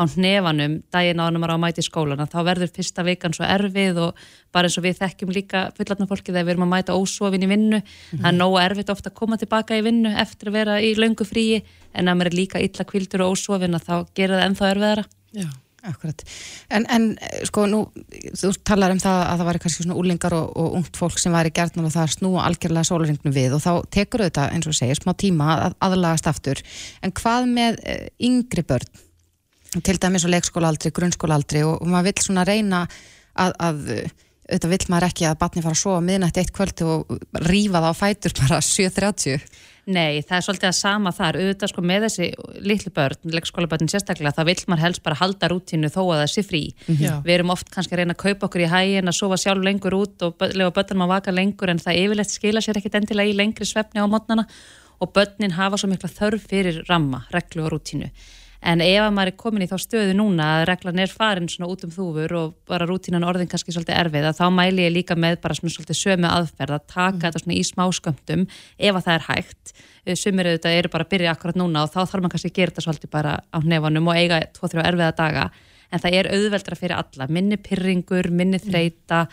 [0.00, 3.36] á hnefanum daginn áður en maður á að mæta í skólan þá verður fyrsta vikan
[3.36, 6.74] svo erfið og bara eins og við þekkjum líka fullatna fólki þegar við erum að
[6.74, 7.82] mæta ósofin í vinnu
[8.16, 11.28] það er nógu erfitt ofta að koma tilbaka í vinnu eftir að vera í löngu
[11.28, 11.60] fríi
[11.92, 15.04] en að maður er líka illa kvildur og ósofin að þá gera það ennþá erfiðara
[15.36, 15.50] Já.
[15.88, 16.22] Akkurat.
[16.68, 17.80] En, en eh, sko nú,
[18.36, 21.32] þú talar um það að það væri kannski svona úlingar og, og ungt fólk sem
[21.32, 24.76] væri gert og það að snúa algjörlega sólaringnu við og þá tekur auðvitað, eins og
[24.76, 26.60] segir, smá tíma að aðlagast aftur.
[27.00, 29.00] En hvað með uh, yngri börn?
[29.70, 32.82] Til dæmis á leikskólaaldri, grunnskólaaldri og, og maður vill svona reyna
[33.38, 34.14] að, að eh,
[34.50, 37.12] auðvitað vill maður ekki að batni fara að sofa miðnætti eitt kvöldi og
[37.46, 39.44] rífa það á fætur bara 7.30.
[39.90, 42.26] Nei, það er svolítið að sama þar, auðvitað sko með þessi
[42.62, 46.44] litlu börn, leikskólabörn sérstaklega, þá vill maður helst bara halda rútínu þó að það sé
[46.46, 46.62] frí.
[47.00, 47.14] Já.
[47.24, 49.96] Við erum oft kannski að reyna að kaupa okkur í hægin að sofa sjálf lengur
[49.98, 53.38] út og lefa börnum að vaka lengur en það yfirleitt skila sér ekkit endilega í
[53.40, 54.46] lengri svefni á mótnana
[55.00, 58.10] og börnin hafa svo mikla þörf fyrir ramma, reglu og rútínu.
[58.60, 61.70] En ef að maður er komin í þá stöðu núna að reglan er farin svona
[61.72, 65.16] út um þúfur og bara rútínan orðin kannski svolítið erfið að þá mæli ég líka
[65.16, 69.14] með bara svona svolítið sömu aðferð að taka þetta svona í smáskömmtum ef að það
[69.14, 69.74] er hægt.
[70.04, 72.58] Eh, Sumir auðvitað eru bara að byrja akkurat núna og þá þarf maður kannski að
[72.60, 75.50] gera þetta svolítið bara á hnefanum og eiga tvo-þrjá erfiða daga.
[75.90, 79.24] En það er auðveldra fyrir alla, minni pyrringur, minni þreita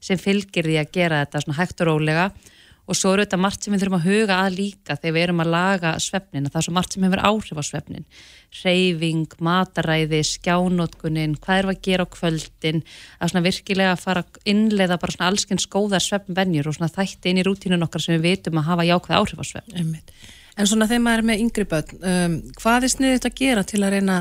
[0.00, 2.30] sem fylgir því að gera þetta svona hægt og rólega
[2.86, 5.42] og svo eru þetta margt sem við þurfum að huga að líka þegar við erum
[5.42, 8.06] að laga svefnin það er svo margt sem hefur áhrif á svefnin
[8.62, 12.82] reyfing, mataræði, skjánótkunin hvað við að gera á kvöldin
[13.18, 17.42] að svona virkilega fara að innleiða bara svona allskins góðar svefnvenjur og svona þætti inn
[17.42, 19.98] í rútínun okkar sem við vitum að hafa jákvæð áhrif á svefn.
[20.56, 23.82] En svona þegar maður er með yngri börn, um, hvað er sniðið að gera til
[23.82, 24.20] að reyna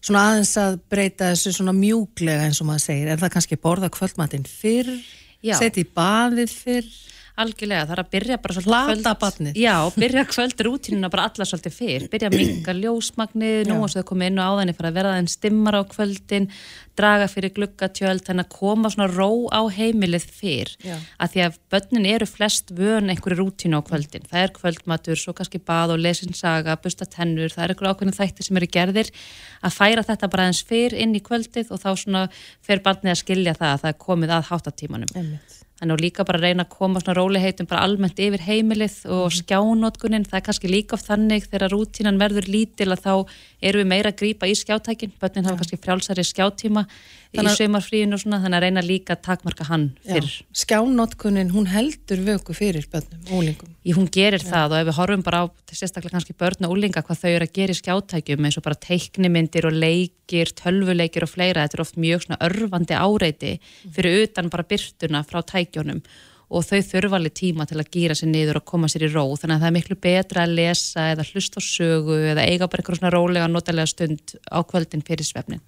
[0.00, 3.10] svona aðeins að breyta þessu svona mjúglega eins og maður segir?
[3.12, 4.94] Er það kannski borða kvöldmatinn fyrr,
[5.42, 6.88] setja í baðið fyrr?
[7.36, 9.58] Algjörlega, það er að byrja bara svolítið barnið.
[9.60, 14.00] Já, byrja kvöld rútínuna bara alla svolítið fyrr, byrja að minga ljósmagnið, nú og svo
[14.00, 16.48] þau komið inn á áðan fara að verða þeim stimmar á kvöldin
[16.96, 20.72] draga fyrir gluggatjöld, þannig að koma svona ró á heimilið fyrr.
[21.20, 25.36] Að því að börnin eru flest vön einhverju rútínu á kvöldin, það er kvöldmatur svo
[25.36, 29.12] kannski bað og lesinsaga, busta tennur það er einhverju ákveðin þætti sem eru gerðir.
[29.60, 32.26] Að færa þetta bara aðeins fyrr inn í kvöldið og þá svona
[32.64, 35.16] fer barnið að skilja það að það er komið að háttatímanum.
[35.20, 35.65] Einmitt.
[35.76, 40.24] Þannig að líka bara reyna að koma svona róliheitum bara almennt yfir heimilið og skjánótkunin,
[40.24, 43.12] það er kannski líka oft þannig þegar rútínan verður lítil að þá
[43.60, 47.60] erum við meira að grípa í skjátækin, börnin hafa kannski frjálsari skjátíma í Þannig að-
[47.60, 50.30] sömarfríinu og svona, þannig að reyna líka að takmarka hann fyrr.
[50.56, 53.68] Skjánotkunin, hún heldur vöku fyrir bönnum, ólingum.
[53.84, 57.02] Í hún gerir það og ef við horfum bara á sérstaklega kannski börn og úlinga
[57.04, 61.30] hvað þau eru að gera í skjátækjum eins og bara teiknimyndir og leikir, tölvuleikir og
[61.30, 63.52] fleira, þetta er oft mjög svona örfandi áreiti
[63.94, 66.02] fyrir utan bara byrtuna frá tækjónum
[66.46, 69.24] og þau þurfa alveg tíma til að gýra sér niður og koma sér í ró
[69.34, 72.82] þannig að það er miklu betra að lesa eða hlusta á sögu eða eiga bara
[72.82, 75.62] eitthvað svona rólega notalega stund á kvöldin fyrir svefnin.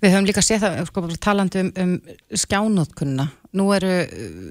[0.00, 1.92] Við höfum líka séð það, sko, bara talandi um, um
[2.32, 3.28] skjánótkunna.
[3.56, 3.88] Nú eru,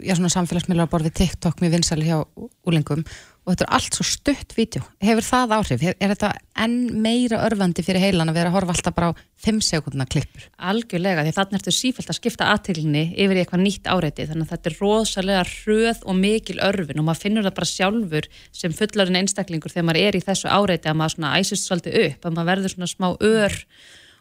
[0.01, 2.23] já, samfélagsmiðlar við TikTok mjög vinsali hjá
[2.65, 3.03] úlingum
[3.45, 4.81] og þetta er allt svo stutt vídeo.
[5.05, 5.83] Hefur það áhrif?
[5.85, 6.31] Er, þetta
[6.65, 10.47] enn meira örfandi fyrir heilan að vera að horfa alltaf bara á 5 sekundna klippur?
[10.57, 14.71] Algjörlega, því þannig ertu sífælt að skipta aðtilni yfir eitthvað nýtt áreiti þannig að þetta
[14.71, 19.75] er rosalega hröð og mikil örfin og maður finnur það bara sjálfur sem fullarinn einstaklingur
[19.75, 22.93] þegar maður er í þessu áreiti að maður æsist svolítið upp að maður verður svona
[22.95, 23.61] smá ör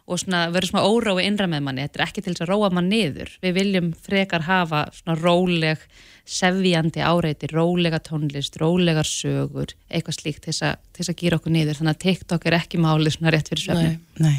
[0.05, 2.69] og svona verður svona órói innra með manni þetta er ekki til þess að róa
[2.77, 5.85] mann niður við viljum frekar hafa svona róleg
[6.29, 11.95] sefjandi áreiti, rólega tónlist, rólegar sögur eitthvað slíkt til þess að, gýra okkur niður þannig
[11.97, 14.37] að TikTok er ekki máli svona rétt fyrir svefni Nei.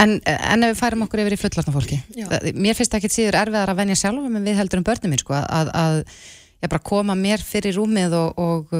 [0.00, 2.28] En, en ef við færum okkur yfir í fullorðna fólki, Já.
[2.56, 5.36] mér finnst ekki síður erfiðar að venja sjálfum en við heldur um börnum mín, sko,
[5.36, 5.98] að, að
[6.64, 8.72] ég bara koma mér fyrir rúmið og, og,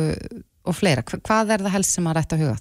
[0.65, 1.05] og fleira.
[1.05, 2.57] Hva- Hvað er það helst sem að rætta að huga?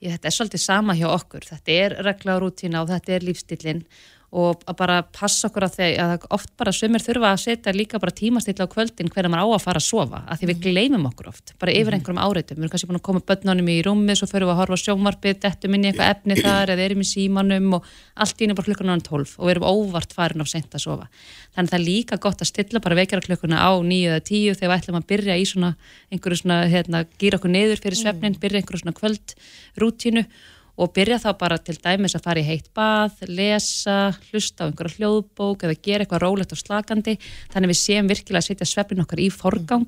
[0.00, 1.46] Ég, þetta er svolítið sama hjá okkur.
[1.50, 3.84] Þetta er regla og rútína og þetta er lífstillin
[4.34, 8.00] og að bara passa okkur að þegar að oft bara sömur þurfa að setja líka
[8.02, 11.06] bara tímastilla á kvöldin hvernig maður á að fara að sofa að því við gleymum
[11.10, 14.18] okkur oft, bara yfir einhverjum áreitum við erum kannski búin að koma börnunum í rúmið
[14.18, 17.08] svo förum við að horfa sjónvarpið, dettum inn í eitthvað efni þar eða erum í
[17.08, 20.46] símanum og allt í einu bara klukkan án 12 og við erum óvart farin á
[20.50, 21.06] sent að sofa.
[21.54, 24.58] Þannig að það er líka gott að stilla bara vekjara klukkuna á 9 eða 10
[24.58, 25.70] þegar við ætlum að byrja í svona
[26.10, 30.26] einhverju svona, hérna, gýra okkur niður fyrir svefnin, byrja einhverju svona kvöldrútínu
[30.74, 34.98] og byrja þá bara til dæmis að fara í heitt bað, lesa, hlusta á einhverja
[34.98, 37.16] hljóðbók eða gera eitthvað rólegt og slakandi.
[37.54, 39.86] Þannig við séum virkilega að setja svefnin okkar í forgang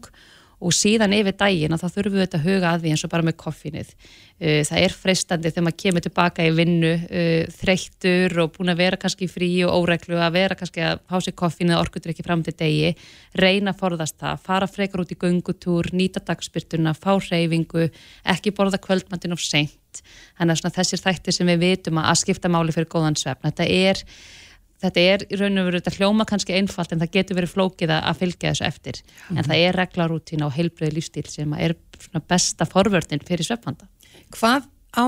[0.57, 3.13] og síðan yfir daginn að þá þurfum við þetta að huga að því eins og
[3.13, 3.91] bara með koffinið.
[4.37, 8.81] Uh, Það er freistandi þegar maður kemur tilbaka í vinnu uh, þreyttur og búin að
[8.81, 12.45] vera kannski frí og óreglu að vera kannski að fá sér koffinið orkutur ekki fram
[12.47, 12.95] til degi,
[13.37, 17.91] reyna að forðast það, fara frekar út í göngutúr, nýta dagspyrtuna, fá reyfingu,
[18.25, 20.03] ekki borða kvöldmandin of seint.
[20.37, 23.49] Þannig að þessir þættir sem við vitum að skipta máli fyrir góðan svefn.
[23.49, 24.03] Þetta er
[24.87, 27.93] þetta er í raun og veru, þetta hljóma kannski einfalt en það getur verið flókið
[27.97, 29.01] að fylgja þessu eftir
[29.35, 31.77] en það er reglarútína og heilbröði lífstíl sem er
[32.31, 33.89] besta forvörðin fyrir svefnvanda.
[34.37, 35.07] Hvað á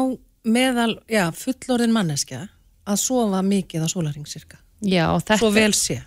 [0.48, 2.46] meðal, já, fullorðin manneskja
[2.88, 4.60] að sofa mikið á sólaring cirka?
[4.78, 5.38] Já, þetta.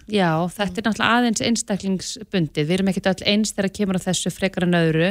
[0.07, 4.31] Já, þetta er náttúrulega aðeins einstaklingsbundið, við erum ekkert öll eins þegar kemur á þessu
[4.31, 5.09] frekar en öðru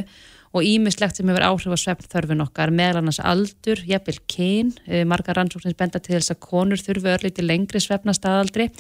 [0.51, 4.73] og ímislegt sem hefur áhrif á svefnþörfin okkar meðal annars aldur, jafnvel kyn.
[4.87, 8.71] Eh, margar rannsóknir benda til þess að konur þurfi örlítið lengri svefnastaðaldri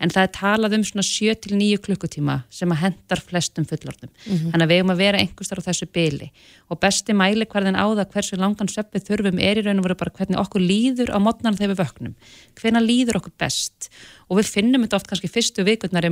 [0.00, 4.12] en það er talað um svona 7-9 klukkutíma sem að hendar flestum fullorðum.
[4.24, 6.30] Þannig að við eigum að vera einhverstar á þessu byli
[6.72, 9.98] og besti mæli hverðin á það hversu langan svefnið þurfum er í raun og veru
[10.00, 12.14] bara hvernig okkur líður á mótnan þegar við vöknum.
[12.58, 13.90] Hvena líður okkur best
[14.30, 15.64] og við finnum þetta oft kannski fyrstu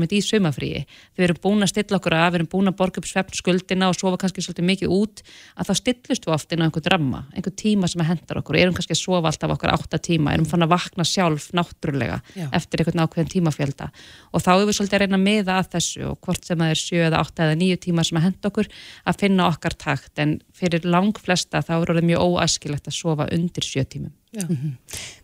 [0.03, 0.85] einmitt í sumafríi.
[1.17, 3.89] Við erum búin að stilla okkur af, við erum búin að borga upp svefn skuldina
[3.91, 5.23] og sofa kannski svolítið mikið út
[5.57, 8.77] að þá stillust við oft inn á einhver dramma, einhver tíma sem hendar okkur, erum
[8.77, 12.49] kannski að sofa alltaf okkar átta tíma, erum fann að vakna sjálf náttúrulega Já.
[12.53, 13.33] eftir einhvern ákveðin
[13.73, 13.91] tímafjölda
[14.33, 16.73] og þá erum við svolítið að reyna að miða að þessu og hvort sem það
[16.73, 18.71] er sjö eða átta eða nýju tíma sem að henda okkur
[19.05, 20.13] að finna okkar takt.
[20.19, 24.13] En fyrir lang flesta þá er orðið mjög óæskilegt að sofa undir sjö tímum.
[24.33, 24.47] Já.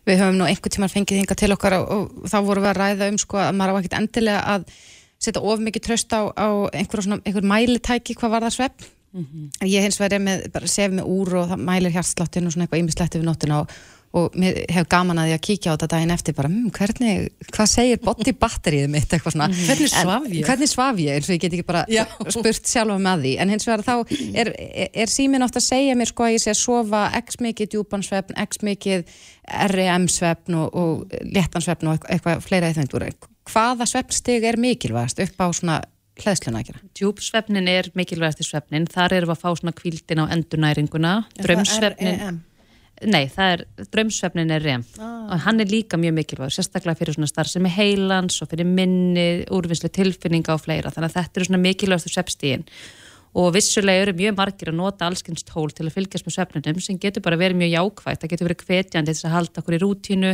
[0.04, 2.80] Við höfum nú einhver tímar fengið hinga til okkar og, og þá vorum við að
[2.82, 4.68] ræða um sko að maður á ekkert endilega að
[5.18, 8.88] setja of mikið tröst á, á einhver, svona, einhver mælitæki hvað var það svepp
[9.64, 12.66] ég hins vegar er með, bara sef með úr og það mælir hjartsláttin og svona
[12.66, 13.72] eitthvað ýmislegt yfir nóttina og,
[14.16, 17.26] og mér hef gaman að því að kíkja á þetta daginn eftir bara, mmm, hvernig,
[17.52, 20.38] hvað segir body batterið mitt, eitthvað svona Hvernig svaf ég?
[20.38, 22.04] En, hvernig svaf ég, eins og ég get ekki bara Já.
[22.32, 24.08] spurt sjálfa með því, en hins vegar þá er,
[24.44, 24.52] er,
[25.04, 28.40] er síminn ofta að segja mér sko að ég sé að sofa x mikið djúpansvefn,
[28.48, 29.04] x mikið
[29.74, 33.06] REM-svefn og, og léttansvefn og eitthvað, fleira í þöndur.
[33.48, 35.78] Hvaða svefnstig er mikilvægast upp á svona
[36.18, 36.82] hlæðsluna að gera?
[36.98, 42.20] Djúpsvefnin er mikilvægast í svefnin, þar erum við að fá svona kvíldin á endurnæringuna, draumsvefnin
[42.20, 42.40] REM?
[43.06, 44.84] Nei, það er, draumsvefnin er rem.
[44.98, 45.28] Ah.
[45.34, 49.90] og hann er líka mjög mikilvægur, sérstaklega fyrir svona starfsemi heilans og fyrir minni, úrvinnslu
[49.94, 52.64] tilfinninga og fleira, þannig að þetta eru svona mikilvægastu svefstíðin
[53.38, 56.98] og vissulega eru mjög margir að nota allskynst tól til að fylgjast með svefninum sem
[57.00, 60.32] getur bara verið mjög jákvægt, það getur verið hvetjandi þess að halda okkur í rútínu,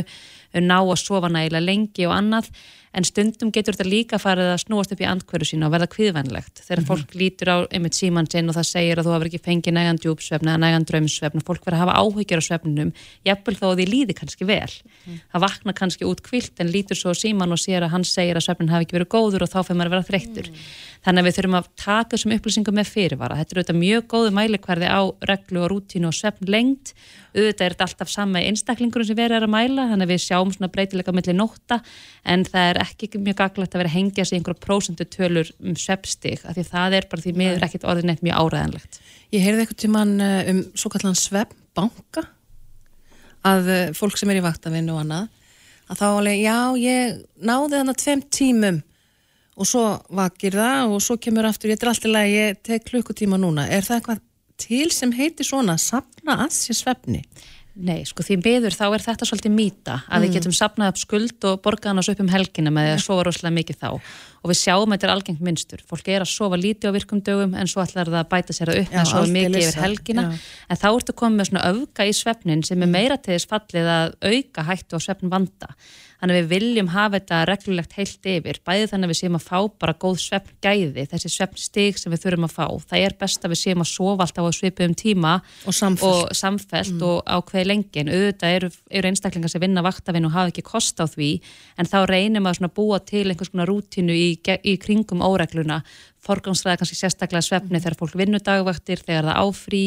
[0.63, 2.49] ná að sofa nægilega lengi og annað,
[2.95, 6.61] en stundum getur þetta líka farið að snúast upp í andkverju sína og verða kviðvænlegt
[6.63, 6.87] þegar Mhm.
[6.87, 9.99] fólk lítur á einmitt síman sinn og það segir að þú hafa ekki fengið nægan
[9.99, 12.93] djúpsvefn eða nægan draumsvefn og fólk verður að hafa áhyggjur á svefninum
[13.25, 14.71] jafnvel þó því líði kannski vel.
[15.05, 15.19] Mhm.
[15.33, 18.45] það vakna kannski út kvilt en lítur svo síman og sér að hann segir að
[18.47, 20.49] svefnin hafi ekki verið góður og þá fyrir maður að vera þreyttur.
[21.05, 23.35] Þannig að við þurfum að taka þessum upplýsingum með fyrirvara.
[23.37, 26.93] Þetta er auðvitað mjög góðu mælikvarði á reglu og rútínu og svefn lengt
[27.35, 30.53] auðvitað er þetta alltaf sama einstaklingur sem verið er að mæla þannig að við sjáum
[30.55, 31.81] svona breytilega á milli nótta
[32.25, 35.51] en það er ekki mjög gaglegt að vera að hengja sig í einhverja prósentu tölur
[35.59, 39.01] um svefnstig af því það er bara því miður ekkit orðin neitt mjög áræðanlegt
[39.33, 42.27] Ég heyrði eitthvað tíman um svo kallan svefnbanka
[43.45, 45.31] að eh, fólk sem er í vaktavinu og annað
[45.85, 48.77] að þá alveg, já, ég náði þannig tveim tímum
[49.55, 49.83] og svo
[50.17, 53.67] vakir það og svo kemur aftur, ég er alltaf leið, ég tek klukkutíma núna.
[53.71, 54.23] Er það eitthvað
[54.59, 57.21] til sem heitir svona, sapna að sér svefni?
[57.75, 61.47] Nei, sko því miður þá er þetta svolítið mýta að við getum sapnað upp skuld
[61.49, 63.89] og borgað hann upp um helgina með því að sofa rosalega mikið þá.
[64.45, 65.83] Og við sjáum að þetta er algengt mynstur.
[65.89, 68.71] Fólk er að sofa lítið á virkum dögum en svo ætlar það að bæta sér
[68.71, 70.23] það upp Já, en sofa mikið yfir helgina.
[70.23, 70.47] Já.
[70.71, 73.91] en þá ertu komið með svona öfga í svefnin sem er meira til þess fallið
[73.97, 75.73] að auka hættu á svefn vanda
[76.25, 79.43] þannig að við viljum hafa þetta reglulegt heilt yfir bæði þannig að við séum að
[79.45, 83.15] fá bara góð svefn gæði, þessi svefn stig sem við þurfum að fá, það er
[83.19, 85.33] best að við séum að sofa alltaf á svipuðum tíma
[85.69, 86.07] Og samfellt.
[86.09, 88.01] og samfellt og ákveði lengi.
[88.01, 91.31] En auðvitað eru, eru einstaklingar sem vinna vaktavinn og hafa ekki kost á því
[91.77, 95.83] en þá reynum að búa til einhvers konar rútínu í, í kringum óregluna.
[96.25, 99.83] Forgámsræða kannski sérstaklega svefni þegar fólk vinnu dagvaktir, þegar það áfrí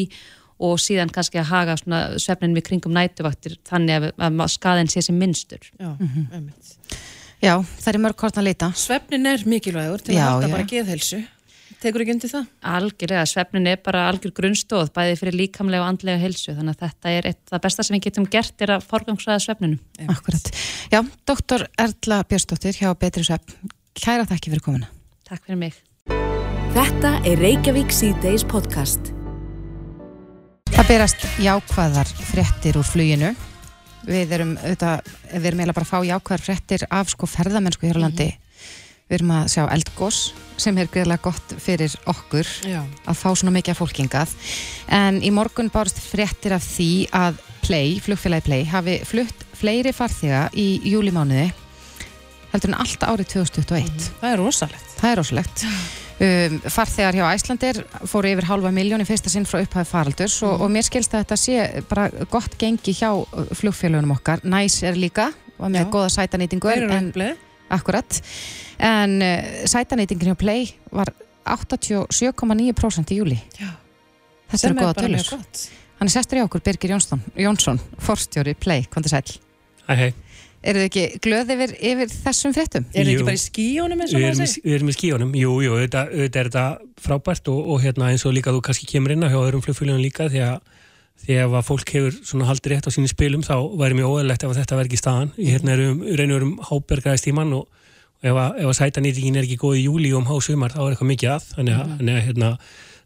[0.59, 5.03] og síðan kannski að haga svona svefnin við kringum nætuvaktir þannig að, að skaðin sé
[5.05, 6.51] sem minnstur Já, mm
[7.39, 8.67] Já, það er mörg hvort að líta.
[8.75, 10.53] Svefnin er mikilvægur til Já, að halda já.
[10.57, 11.19] bara geðhelsu.
[11.79, 12.47] Tekur ekki undir það?
[12.75, 17.13] Algjörlega, svefnin er bara algjör grunnstóð bæði fyrir líkamlega og andlega helsu þannig að þetta
[17.15, 20.09] er eitt, það besta sem við getum gert er að forgangsræða svefninum.
[20.11, 20.49] Akkurat.
[20.91, 20.99] Já,
[21.31, 23.55] doktor Erla Björnsdóttir hjá Betri Svepp.
[23.95, 24.91] Kæra þakki fyrir komuna.
[25.29, 25.79] Takk fyrir mig.
[26.75, 29.13] Þetta er Reykjavík C-Days podcast.
[30.73, 33.31] Það berast jákvæðar fréttir úr fluginu.
[34.09, 37.99] Við erum, auðvitað, við erum eiginlega bara að fá jákvæðar fréttir af sko ferðamennsku hér
[37.99, 38.27] á landi.
[39.09, 40.19] Við erum að sjá eldgós
[40.59, 42.81] sem er greiðlega gott fyrir okkur Já.
[43.09, 44.35] að fá svona mikið af fólkingað.
[44.99, 50.47] En í morgun bárst fréttir af því að Play, flugfélagi Play, hafi flutt fleiri farþega
[50.57, 51.49] í júlimánuði
[52.53, 54.11] heldur en allt árið 2021.
[54.21, 54.93] Það er rosalegt.
[54.99, 55.65] Það er rosalegt.
[56.19, 57.77] Um, farþegar hjá Æslandir
[58.11, 61.21] fóru yfir halva miljón í fyrsta sinn frá upphæði faraldurs og, og mér skilst að
[61.23, 64.43] þetta sé bara gott gengi hjá uh, flugfélagunum okkar.
[64.43, 65.91] Næs er líka, var með Já.
[65.93, 66.73] góða sætanýtingu.
[66.75, 67.13] En-.
[67.71, 68.19] Akkurat.
[68.83, 71.13] En uh, sætanýtingin hjá Play var
[71.47, 73.39] 87,9% í júli.
[73.55, 73.71] Já.
[74.49, 75.67] Þetta Sem eru er bara tölur.
[75.99, 79.23] Hann er sestur í okkur, Birgir Jónsson, Jónsson forstjóri Play, kvandi sæl.
[79.87, 80.07] Hæ, hæ.
[80.59, 82.85] Eru þið ekki glöð yfir, yfir þessum fréttum?
[82.91, 83.19] Er það Jú.
[83.19, 84.63] ekki bara í skíjónum eins og maður í- segir?
[84.65, 86.65] við erum í skíunum, jú, jú, auðvitað, auðvitað er þetta
[87.05, 90.03] frábært og, og hérna eins og líka þú kannski kemur inn á hjá öðrum flugfélagum
[90.03, 90.59] líka því að
[91.29, 94.59] að fólk hefur svona haldið rétt á sínu spilum þá væri mjög óæðilegt ef að
[94.61, 95.31] þetta verði ekki staðan.
[95.35, 97.67] Í hérna erum reynur um hábergraðist tíman og
[98.23, 100.93] ef að, ef að sætanýtingin er ekki góð í júli og um hásumar þá er
[100.95, 101.49] eitthvað mikið að.
[101.57, 102.51] Þannig að, þannig að, hérna,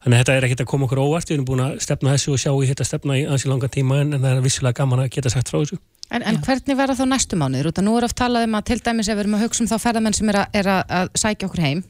[0.05, 1.29] þannig að þetta er ekkert að koma okkur óvart.
[1.29, 3.99] Við erum búin að stefna þessu og sjá í þetta stefna í ansi langan tíma
[4.05, 5.81] en, en það er vissulega gaman að geta sagt frá þessu.
[6.13, 7.71] En, en hvernig verða þá næstu mánuður?
[7.71, 9.63] Út að nú er oft talað um að til dæmis ef við erum að hugsa
[9.63, 11.83] um þá ferðamenn sem er að, er að, að sækja okkur heim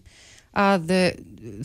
[0.64, 1.08] að uh,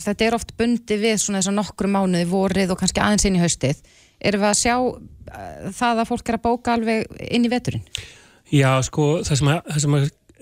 [0.03, 3.37] þetta er oft bundi við svona þess að nokkru mánuði vorið og kannski aðeins inn
[3.37, 3.83] í haustið.
[4.19, 7.85] Erum við að sjá uh, það að fólk er að bóka alveg inn í veturinn?
[8.49, 9.97] Já, sko, það sem, að, það sem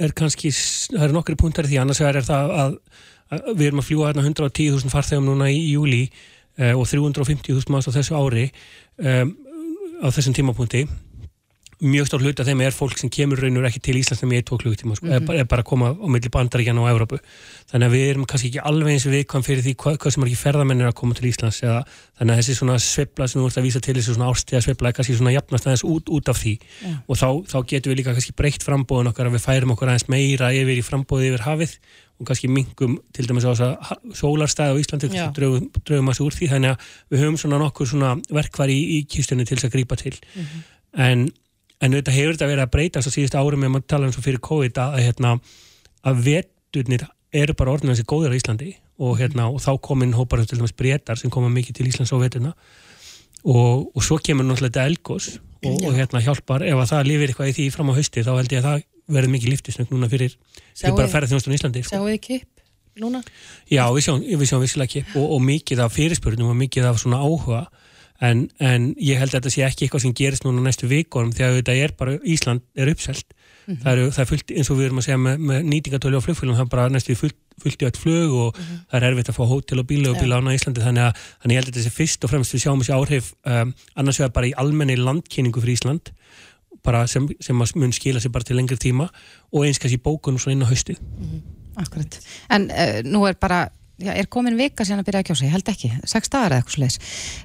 [0.07, 0.53] er kannski,
[0.95, 2.77] það eru nokkri punktar í því, annars er það að,
[3.51, 7.93] við erum að fljúa hérna 110.000 farþegum núna í júli uh, og 350.000 manns á
[7.93, 8.47] þessu ári
[9.03, 9.35] um,
[10.01, 10.85] á þessum tímapunkti
[11.77, 14.45] mjög stór hluti af þeim er fólk sem kemur raunur ekki til Íslands nema í
[14.45, 17.19] tvo klukkutíma sko, mm er bara að koma á milli bandaríkjana og Evrópu.
[17.69, 20.31] Þannig að við erum kannski ekki alveg eins viðkvæm fyrir því hvað, hvað sem er
[20.31, 21.83] ekki ferðamenn er að koma til Íslands eða,
[22.17, 24.89] þannig að þessi svona svepla sem þú ert að vísa til þessi svona árstíða svepla
[24.89, 26.55] er kannski svona jafnast aðeins út, út af því.
[27.05, 30.09] Og þá, þá getum við líka kannski breytt frambóðun okkar að við færum okkur aðeins
[30.09, 31.77] meira yfir í frambóði yfir hafið
[32.17, 35.27] og kannski mingum til dæmis á þess að sólarstæði á Íslandi Já.
[35.35, 36.47] drögum, drögum að sig úr því.
[36.53, 39.99] Þannig að við höfum svona nokkur svona verkvar í, í kistunni til þess að grípa
[40.01, 40.15] til.
[40.97, 41.27] En,
[41.81, 44.23] en þetta hefur þetta verið að breytast á síðust árum ef maður tala um svo
[44.25, 45.37] fyrir COVID að, hérna,
[46.07, 47.07] að veturnir
[47.37, 50.75] eru bara orðin þessi góðir á Íslandi og, hérna, og þá komin hópar til dæmis
[50.77, 52.53] breytar sem koma mikið til Íslands á veturna.
[53.47, 56.65] Og, og svo kemur náttúrulega þetta elgos og, og hérna hjálpar.
[56.65, 58.85] Ef að það lifir eitthvað í því fram á hausti þá held ég að það
[59.17, 60.33] verður mikið liftisnögg núna fyrir,
[60.75, 61.93] fyrir bara ferðið þjónstun í Íslandi sko.
[61.93, 62.57] Sjáu þið kipp
[63.01, 63.21] núna?
[63.69, 67.21] Já, við sjáum, við sjáum vissilega og, og mikið af fyrirspurnum og mikið af svona
[67.21, 67.61] áhuga
[68.23, 71.45] en, en ég held að þetta sé ekki eitthvað sem gerist núna næstu vikunum því
[71.45, 73.27] að þetta er bara, Ísland er uppselt.
[73.67, 73.81] Mhm.
[73.83, 76.23] það, er, það er fullt, eins og við erum að segja með, með nýtingatölu á
[76.23, 79.37] flugfélagum, það er bara næstu fullt, fullt í eitt flug og það er erfitt að
[79.37, 80.83] fá hótel og bíla og bíla á Íslandi.
[80.85, 83.31] Þannig að, þannig ég held að þetta sé fyrst og fremst við sjáum þessi áhrif
[83.43, 86.13] um, annars vegar bara í almenni landkynningu fyrir Ísland
[86.87, 89.09] bara sem, sem að mun skila sér bara til lengri tíma
[89.51, 90.95] og eins kannski í bókunum svona inn á hausti
[91.77, 92.15] Akkurat.
[92.49, 93.67] En uh, nú er bara,
[94.01, 96.61] já, er komin vika síðan að byrja að kjósa, ég held ekki, sex dagar eða
[96.61, 96.97] eitthvað sliðis.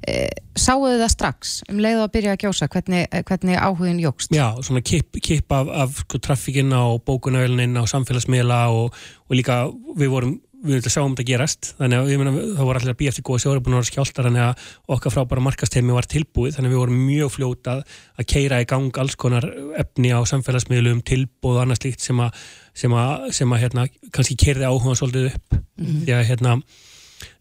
[0.03, 0.29] Uh,
[0.59, 4.37] sáuðu það strax um leiðu að byrja að kjósa, hvernig, eh, hvernig áhugin jógst?
[4.37, 8.97] Já, svona kipp, kipp af, af sko, trafikinn á bókunavélinin á samfélagsmiðla og,
[9.29, 9.65] og líka
[9.97, 11.71] við vorum við þetta sáum þetta gerast.
[11.79, 14.69] Þannig að meina, það voru allir að býja eftir góða að vera skjáltar þannig að
[14.97, 16.55] okkar frábæra markastemi var tilbúið.
[16.57, 17.83] Þannig að við vorum mjög fljótað
[18.19, 19.49] að keira í gang alls konar
[19.83, 22.41] efni á samfélagsmiðlum tilbúið og annað slíkt sem að,
[22.79, 25.61] sem að, sem að hérna, kannski keirði áhuga svolítið upp.
[25.83, 26.57] Því að hérna,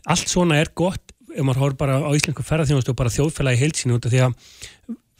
[0.09, 3.95] allt svona er gott ef maður horf bara á íslensku ferðarþjónustu og bara þjóðfélagi heilsinu
[3.95, 4.33] út af því að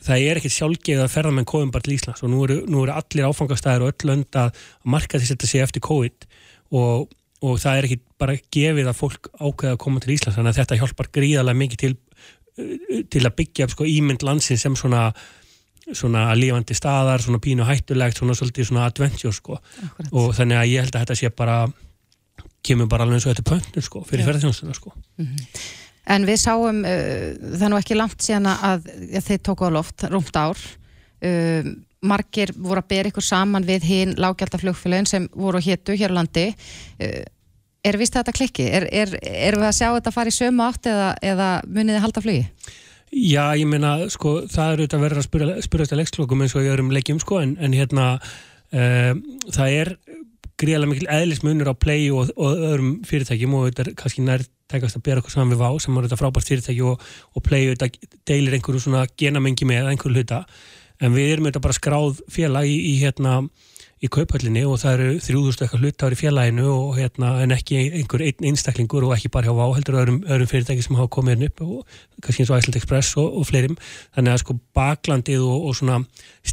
[0.02, 2.96] það er ekkert sjálfgeið að ferðarmenn komum bara til Íslands og nú eru, nú eru
[2.96, 6.28] allir áfangastæðir og öll lönd að marka þess að þetta sé eftir COVID
[6.80, 10.54] og, og það er ekki bara gefið að fólk ákveða að koma til Íslands þannig
[10.54, 11.94] að þetta hjálpar gríðarlega mikið til,
[13.14, 15.10] til að byggja upp sko ímynd landsin sem svona
[15.98, 19.58] svona lífandi staðar, svona pínu hættulegt svona svolítið svona adventure sko.
[20.12, 21.58] Og þannig að ég held að þetta sé bara
[22.66, 24.94] kemur bara alveg eins og þetta pöntun sko fyrir ferðarþjónustuna sko.
[26.12, 30.06] En við sáum, uh, það nú ekki langt síðan að ja, þeir tóku á loft,
[30.12, 30.62] rúmt ár.
[31.22, 36.18] Uh, margir voru að bera ykkur saman við hinn lágjaldaflugfélagin sem voru héttu hér á
[36.20, 36.50] landi.
[37.02, 37.24] Uh,
[37.86, 38.68] er vist þetta klikki?
[38.70, 42.06] Er, er, er við að sjá þetta fara í sömu átt eða, eða munið þið
[42.06, 42.46] halda flugi?
[43.12, 46.64] Já, ég meina, sko, það er auðvitað verið að spura, spurast að leikslokum eins og
[46.64, 48.06] ég öðrum leikjum, sko, en, en hérna
[48.72, 49.92] um, það er
[50.62, 55.00] gríðarlega mikil eðlismunur á play og, og öðrum fyrirtækjum og þetta er kannski nær tækast
[55.00, 57.04] að bera okkur saman við vá sem er þetta frábært fyrirtæki og,
[57.36, 57.98] og play auðvitað
[58.30, 60.44] deilir einhverju svona genamengi með einhverju hluta,
[61.02, 63.42] en við erum auðvitað bara skráð félag í, í hérna
[64.02, 68.24] í kauphöllinni og það eru 3000 eitthvað hlutár í félaginu og hérna en ekki einhver
[68.26, 71.50] einn einstaklingur og ekki bara hjá Vá heldur öðrum, öðrum fyrirtæki sem hafa komið hérna
[71.52, 73.78] upp og kannski eins og Iceland Express og, og fleirim
[74.16, 76.00] þannig að sko baklandið og, og svona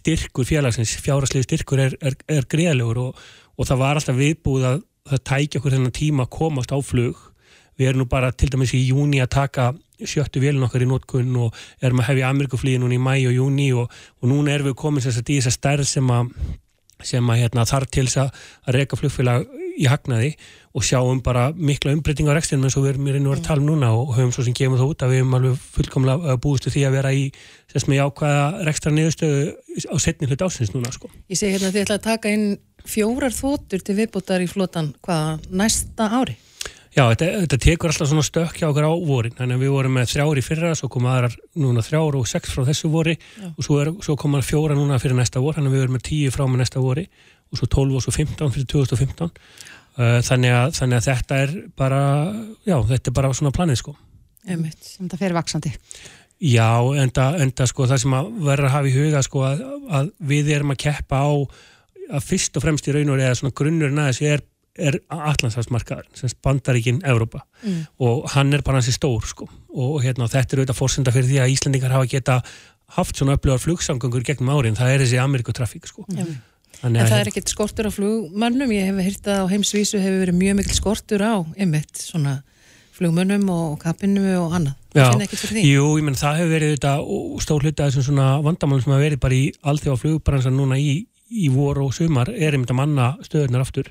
[0.01, 3.25] styrkur félagsins, fjáraslega styrkur er, er, er greiðlegur og,
[3.57, 7.21] og það var alltaf viðbúið að það tækja okkur þennan tíma að komast á flug.
[7.79, 9.71] Við erum nú bara til dæmis í júni að taka
[10.05, 13.69] sjöttu vélun okkar í nótkunn og erum að hefja Amerikaflíði núna í mæ og júni
[13.75, 13.93] og,
[14.23, 16.33] og núna erum við komin að í þessa stærð sem að
[17.07, 19.45] sem að hérna, þarf til þess að reyka flugfélag
[19.79, 20.33] í hagnaði
[20.75, 23.63] og sjáum bara mikla umbreyting á rekstinum eins og við erum í verið að tala
[23.63, 26.73] um núna og höfum svo sem gefum það út að við hefum alveg fullkomlega búistu
[26.75, 27.23] því að vera í
[27.71, 29.45] þess með jákvæða rekstra niðurstöðu
[29.87, 31.11] á setni hlut ásins núna sko.
[31.31, 32.47] Ég segi hérna að þið ætla að taka inn
[32.89, 36.39] fjórar þóttur til viðbútar í flotan hvaða næsta ári?
[36.99, 39.95] Já, þetta, þetta tekur alltaf svona stökk hjá okkur á vorin, þannig að við vorum
[39.95, 43.49] með þrjár í fyrra, svo koma aðrar núna þrjár og sex frá þessu vori Já.
[43.53, 46.05] og svo, er, svo koma fjóra núna fyrir næsta vor, þannig að við erum með
[46.11, 47.07] tíu frá með næsta vori
[47.53, 49.35] og svo 12 og svo 15 fyrir 2015
[49.99, 52.01] Uh, þannig, að, þannig að þetta er bara
[52.63, 53.97] já, þetta er bara svona planið sko
[54.47, 54.79] Einmitt.
[54.85, 55.73] Sem þetta fer vaksandi.
[56.39, 56.71] Já,
[57.03, 59.65] enda, enda sko það sem að verður að hafa í huga sko að,
[59.99, 61.31] að við erum að keppa á
[62.15, 64.45] að fyrst og fremst í raun og eða svona grunnurinn að þessi er,
[64.79, 67.45] er Allandsafsmarkaður, sem bandaríkinn Evrópa.
[67.62, 67.87] Mm.
[67.99, 69.49] og hann er bara hansi stór sko.
[69.74, 72.43] Og hérna þetta er auðvitað fórsenda fyrir því að Íslandingar hafa geta
[72.97, 76.07] haft svona upplöðar flugsamgöngur gegnum árin, það er þessi Amerikutrafík sko.
[76.79, 79.99] Þannig En að það er ekkert skortur á flugmönnum, ég hef hýrt að á heimsvísu
[79.99, 82.39] hefur verið mjög mikil skortur á einmitt svona
[82.99, 84.76] flugmönnum og kapinu og annað.
[84.95, 85.64] Já, Finna ekkert fyrir því?
[85.72, 86.93] Jú, ég menn það hefur verið þetta
[87.45, 90.95] stór hluta af þessum svona vandamálum sem hafa verið bara í alþjóða flugbransan núna í,
[91.29, 92.31] í vor og sumar.
[92.35, 93.91] Er einmitt að manna stöðunar aftur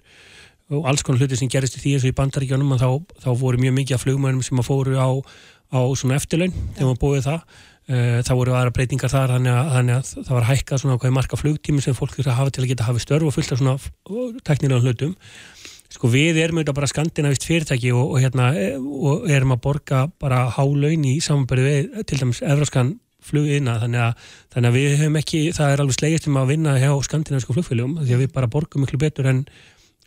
[0.74, 2.90] og alls konar hluti sem gerist í því eins og í bandaríkjónum þá,
[3.24, 5.10] þá voru mjög mikið af flugmönnum sem að fóru á,
[5.72, 7.58] á svona eftirlaun þegar maður búið það.
[7.88, 11.16] Eh, það voru aðra breytingar þar þannig að, þannig að það var hækkað svona ákveði
[11.16, 13.62] marka flugtími sem fólk þurfa að hafa til að geta hafi störf og fullt af
[13.62, 13.78] svona
[14.44, 15.14] teknilega hlutum.
[15.88, 20.02] Sko við erum auðvitað bara skandinavist fyrirtæki og, og hérna eh, og erum að borga
[20.20, 25.18] bara hálaun í samanbyrði við til dæmis evraskan flugina þannig að, þannig að við höfum
[25.22, 28.52] ekki það er alveg slegist um að vinna hjá skandinavisku flugfélögum því að við bara
[28.52, 29.42] borgum miklu betur en,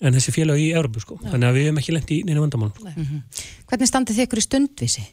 [0.00, 1.18] en þessi félag í Európu sko.
[1.22, 2.70] Þannig að við höfum ekki lent í neina vandamál.
[3.70, 5.04] Hvernig standið þið ykkur í stundvísi?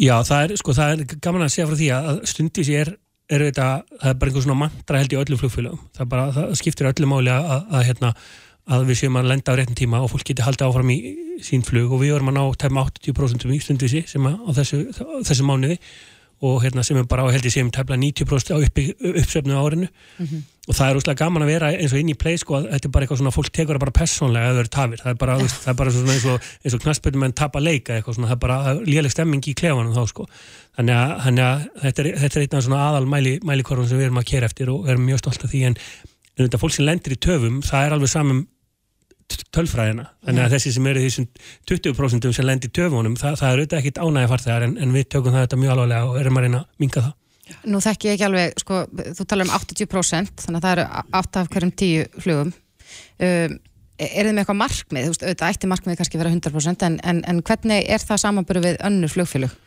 [0.00, 2.92] Já, það er, sko, það er gaman að segja frá því að stundis er,
[3.30, 3.66] er þetta,
[3.96, 5.82] það er bara einhver svona mantra held í öllum flugfélögum.
[5.96, 8.12] Það, bara, það skiptir öllu máli að, að, að, hérna,
[8.70, 10.98] að við séum að lenda á réttin tíma og fólk geti haldið áfram í
[11.44, 14.80] sín flug og við vorum að ná tæma 80% í stundvisi sem að, á þessu,
[15.26, 15.78] þessu mánuði
[16.46, 19.90] og hérna sem er bara á held ég sem tefla 90% á uppi, uppsöfnu árinu
[20.70, 22.86] og það er úrslega gaman að vera eins og inn í play sko að þetta
[22.86, 25.16] er bara eitthvað svona fólk tekur það bara persónlega að það eru tafir, það er
[25.18, 25.46] bara, ja.
[25.50, 26.36] það er bara eins og,
[26.70, 30.04] og knaspöldum en tapa leika eitthvað svona, það er bara léleg stemming í klefanum þá
[30.12, 30.22] sko.
[30.78, 34.06] Þannig að, þannig að þetta, er, er einn af svona aðal mæli, mælikorfum sem við
[34.06, 35.76] erum að kera eftir og erum mjög stolt af því en,
[36.38, 38.40] en þetta fólk sem lendir í töfum, það er alveg samum
[39.54, 41.26] tölfræðina, þannig að þessi sem eru þessum
[41.70, 43.50] 20% sem lendir í töfunum það, það
[47.70, 48.84] Nú þekk ég ekki alveg, sko,
[49.18, 50.86] þú talar um 80% þannig að það eru
[51.20, 52.52] 8 af hverjum 10 flugum.
[53.20, 53.56] Um,
[54.00, 57.18] er þið með eitthvað markmið, þú veist, auðvitað ætti markmið kannski vera 100% en, en,
[57.28, 59.58] en hvernig er það samanböru við önnur flugfélug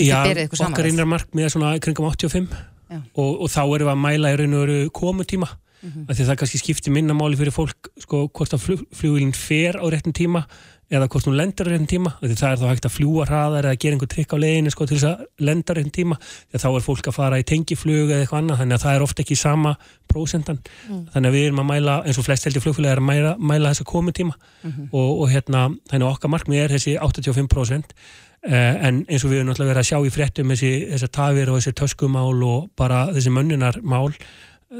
[0.00, 2.54] Já, okkar einar markmið er svona kringum 85
[2.94, 5.50] og, og þá erum við að mæla í raun og veru komutíma
[5.84, 6.10] mm -hmm.
[6.10, 9.76] af því það kannski skiptir minna máli fyrir fólk sko, hvort að flug, flugilinn fer
[9.76, 10.44] á réttin tíma
[10.90, 13.24] eða hvort hún lendur á réttin tíma af því það er þá hægt að fljúa
[13.28, 16.16] hraðar eða gera einhver trikk á leiðinu sko, til þess að lenda á réttin tíma
[16.50, 19.06] því þá er fólk að fara í tengiflug eða eitthvað annað þannig að það er
[19.06, 19.76] ofta ekki sama
[20.08, 21.06] prósendan mm.
[21.12, 23.72] þannig að við erum að mæla eins og flest heldur flugfélag er að mæla, mæla
[23.72, 24.88] þessa komutíma mm -hmm.
[24.92, 25.60] og, og hérna
[25.90, 27.96] þannig að okkar markmið er þessi 85%
[28.44, 31.48] Uh, en eins og við erum náttúrulega verið að sjá í fréttum þessi, þessi tafir
[31.48, 34.10] og þessi töskumál og bara þessi mönnunarmál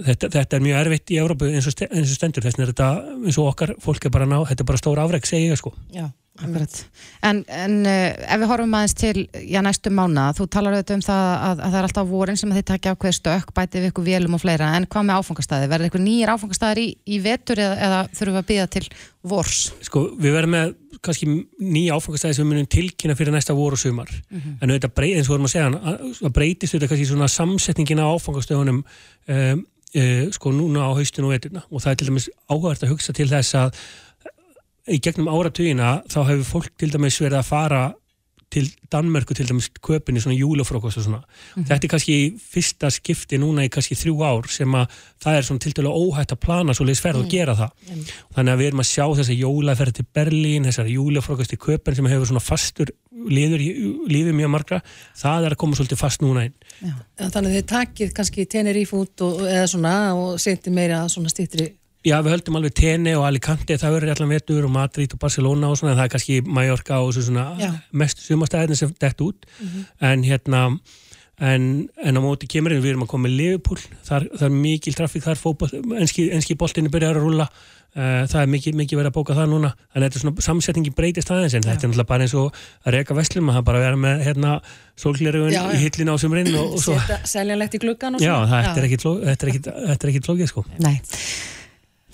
[0.02, 2.74] þetta, þetta er mjög erfitt í Európu eins og, eins og stendur þess vegna er
[2.74, 5.72] þetta eins og okkar fólk er bara ná, þetta er bara stór afreg segja sko.
[5.94, 6.06] Já,
[6.40, 6.78] akkurat
[7.24, 11.04] En, en uh, ef við horfum aðeins til já, næstu mánu, þú talar auðvitað um
[11.06, 14.08] það að, að það er alltaf vorin sem þið takja ákveð stök bætið við ykkur
[14.08, 17.76] vélum og fleira, en hvað með áfangastæði verður ykkur nýjir áfangastæðir í, í vetur eða,
[17.88, 18.86] eða þurfum við að býða til
[19.24, 19.60] vors?
[19.88, 20.74] Sko, við verðum með
[21.04, 21.28] kannski
[21.60, 24.56] nýja áfangastæði sem við munum tilkynna fyrir næsta vor og sumar mm -hmm.
[24.60, 28.06] en þetta breytist, eins og vorum að segja, að breytist þetta kannski svona samsetningin á
[28.14, 29.64] áfangastöðunum um,
[29.94, 31.64] uh, sko núna á haustinu og veturna.
[31.70, 33.84] Og það er til dæmis áhugart að hugsa til þess að
[34.94, 37.84] í gegnum áratugina þá hefur fólk til dæmis verið að fara
[38.54, 41.18] til Danmörku til dæmis köpinni svona júlufrókost og svona.
[41.18, 41.24] Mm
[41.62, 41.66] -hmm.
[41.68, 44.86] Þetta er kannski fyrsta skipti núna í kannski þrjú ár sem að
[45.24, 47.30] það er svona til dæmis óhætt að plana svo leiðis ferð og mm.
[47.30, 47.70] gera það.
[47.88, 48.04] Mm.
[48.34, 52.06] Þannig að við erum að sjá þessa jólaferð til Berlín, þessar júlufrókost í köpinn sem
[52.06, 52.88] hefur svona fastur
[53.28, 53.68] liður í
[54.08, 54.80] lífið mjög margra.
[55.16, 56.54] Það er að koma svolítið fast núna inn.
[56.80, 56.94] Já.
[57.30, 61.72] Þannig að þið takið kannski Tenerife út og, eða svona og seti meira svona stýttri
[62.04, 65.70] Já, við höldum alveg Tene og Alicante, það verður allan vetur og Madrid og Barcelona
[65.72, 67.70] og svona, það er kannski Mallorca og svona Já.
[67.96, 69.84] mest sumastæðin sem dætt út, mm -hmm.
[70.10, 70.64] en hérna
[71.40, 74.94] en, en á móti kemurinn við erum að koma með Liverpool, þar, það er mikil
[74.94, 77.48] trafík þar, fókbol, enski, enski boltinni byrjar að rulla,
[77.96, 80.92] uh, það er mikið, mikið verið að bóka það núna, en þetta er svona samsetningi
[80.94, 81.70] breytist aðeins, en Já.
[81.70, 84.60] þetta er náttúrulega bara eins og að reyka vestlum, að það bara vera með hérna
[84.94, 87.00] sólglerugun í hillin á sumrinn og, og svo.
[87.24, 88.28] Seljanlegt í gluggan og svo.
[88.28, 88.80] Já, þetta
[90.04, 90.64] er ekkit flókið sko.
[90.78, 91.00] Nei.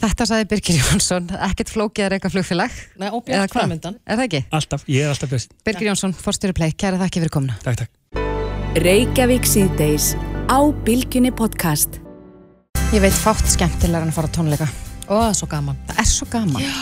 [0.01, 2.77] Þetta saði Birgir Jónsson, ekkert flókið er eitthvað flugfélag.
[3.03, 3.99] Nei, og björn framöndan.
[4.09, 4.39] Er það ekki?
[4.57, 5.51] Alltaf, ég er alltaf björn.
[5.69, 5.91] Birgir ja.
[5.91, 7.57] Jónsson, fórstjóri play, kæra þakki fyrir komna.
[7.61, 8.23] Takk, takk.
[8.81, 10.15] Reykjavík síðdeis
[10.49, 11.99] á Bilginni podcast.
[12.95, 14.71] Ég veit fátt skemmtilega en að fara tónleika.
[15.05, 15.85] Ó, það er svo gaman.
[15.91, 16.65] Það er svo gaman.
[16.65, 16.73] Já.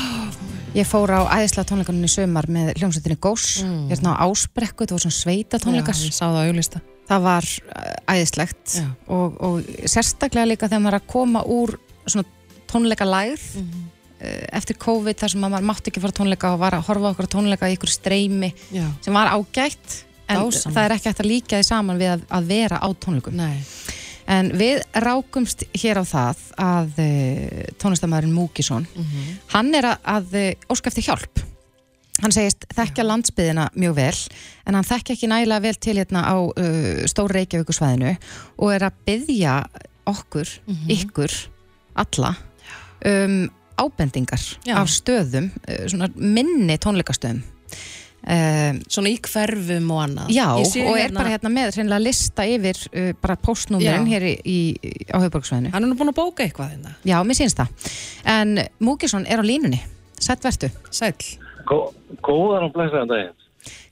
[0.79, 3.51] Ég fór á æðislega tónleikanum í sömar með hljómsveitinni Gós.
[3.67, 3.85] Mm.
[3.89, 5.99] Ég er ná ásbrekku, þetta voru svona sveita tónleikar.
[5.99, 7.47] Já, ég sá það á var
[8.05, 12.29] æðislegt og, og sérstaklega líka þegar maður að koma úr svona
[12.73, 13.87] tónleika læð mm -hmm.
[14.53, 17.71] eftir COVID þar sem maður mátti ekki fara tónleika og var að horfa okkur tónleika
[17.71, 18.87] í ykkur streymi Já.
[19.01, 20.73] sem var ágætt en Dásam.
[20.75, 23.65] það er ekki hægt að líka því saman við að, að vera á tónleikum Nei.
[24.29, 29.37] en við rákumst hér á það að uh, tónlistamæðurinn Múkisson mm -hmm.
[29.55, 31.45] hann er að, að uh, óska eftir hjálp
[32.23, 34.17] hann segist þekkja landsbyðina mjög vel
[34.67, 38.17] en hann þekkja ekki nægilega vel til hérna á uh, Stór Reykjavíkusvæðinu
[38.59, 39.55] og er að byggja
[40.09, 40.91] okkur, mm -hmm.
[40.97, 41.33] ykkur
[41.95, 42.35] alla
[43.07, 43.47] um,
[43.79, 44.75] ábendingar Já.
[44.81, 47.43] af stöðum, uh, minni tónleikastöðum.
[48.29, 50.33] Um, Svona í hverfum og annað.
[50.35, 51.21] Já, og er hérna...
[51.21, 54.59] bara hérna með reynilega lista yfir uh, bara postnúmerinn hér í, í,
[55.15, 56.97] á höfbruksvæðinu Hann er nú búin að bóka eitthvað hérna.
[57.07, 57.89] Já, mér sínst það.
[58.35, 59.81] En Múkisson er á línunni,
[60.19, 60.73] sætt vertu.
[60.91, 61.15] Sæll.
[61.71, 61.95] Gó,
[62.27, 63.35] Góðan og blæsaðan daginn.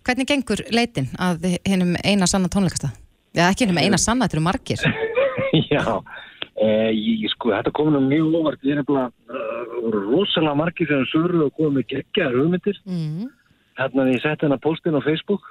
[0.07, 2.98] Hvernig gengur leitin að hennum eina sanna tónleikastað?
[3.36, 4.86] Já, ekki hennum eina sanna, þetta eru margir.
[5.72, 6.02] Já
[6.57, 11.02] Eh, ég, sko, þetta kom nú mjög óvart, ég er nefnilega uh, rosalega margir sem
[11.11, 13.26] surru og komið geggjaðar hugmyndir mm.
[13.76, 15.50] hérna því ég sett hennar postin á Facebook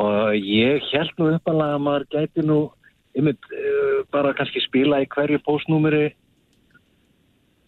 [0.00, 2.56] og ég held nú uppalega að maður gæti nú
[3.12, 6.14] einmitt, uh, bara kannski spila í hverju postnúmeri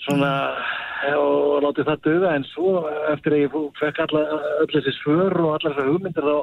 [0.07, 1.19] svona mm.
[1.21, 5.77] og láti það döða en svo eftir að ég fekk öll þessi svör og allar
[5.77, 6.39] þessar hugmyndir þá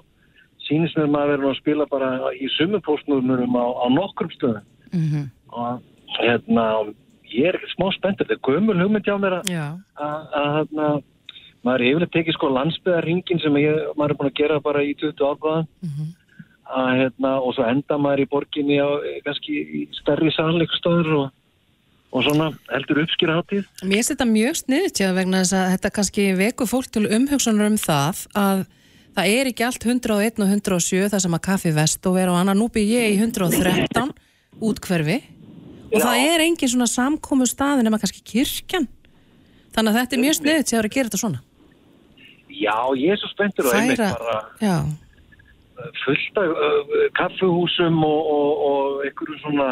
[0.68, 5.08] sínist mér maður verið að spila bara í sumu postnúmerum á, á nokkrum stöðum mm
[5.08, 5.26] -hmm.
[5.50, 5.82] og
[6.20, 6.66] hérna
[7.32, 11.02] ég er ekkert smá spenntur, þetta er gömul hugmynd hjá mér að hérna
[11.66, 14.96] maður er yfirlega tekið sko landsbyðarringin sem ég, maður er búin að gera bara í
[14.98, 16.10] 20 ákvaðan mm -hmm.
[17.02, 18.90] hérna, og svo enda maður í borginni á
[19.26, 21.28] kannski í stærri sannleikstöður og,
[22.12, 23.66] og svona heldur uppskýra hátíð.
[23.84, 27.78] Mér þetta mjög sniðt já vegna þess að þetta kannski veku fólk til umhugsunar um
[27.78, 28.66] það að
[29.16, 32.40] það er ekki allt 101 og 107 það sem að kaffi vest og vera og
[32.40, 34.14] annar nú byrð ég í 113
[34.60, 35.20] útkverfi
[35.92, 36.06] og Já.
[36.06, 38.88] það er engin svona samkomu staðin nema kannski kirkjan.
[39.76, 41.42] Þannig að þetta er mjög sniðt sem að vera að gera þetta svona.
[42.52, 44.76] Já, ég er svo spenntur og einmitt bara já,
[46.04, 49.68] fullt af uh, kaffuhúsum og, og, og einhverju svona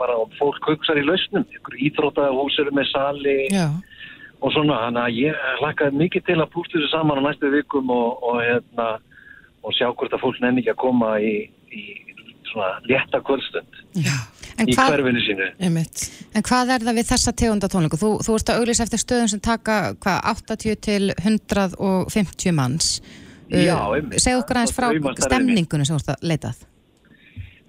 [0.00, 1.46] bara fólk hugsar í lausnum.
[1.46, 3.68] Einhverju íþrótahúsur með sali já,
[4.42, 7.90] og svona, þannig að ég hlakkaði mikið til að pústa þessu saman á næstu vikum
[7.94, 8.88] og, og hérna
[9.62, 11.34] og sjá hvort að fólk nefn ekki að koma í,
[11.70, 11.82] í
[12.52, 15.48] svona létta kvöldstund í hvað, hverfinu sínu.
[15.62, 16.04] einmitt
[16.36, 18.00] en hvað er það við þessa tegunda tónleiku?
[18.00, 22.90] Þú, þú ert að auglýsa eftir stöðum sem taka hvað, 80 til 150 manns.
[23.52, 24.20] Uh, Já, einmitt.
[24.22, 24.88] Segðu okkur aðeins frá
[25.26, 26.66] stemningunum sem þú ert að leitað.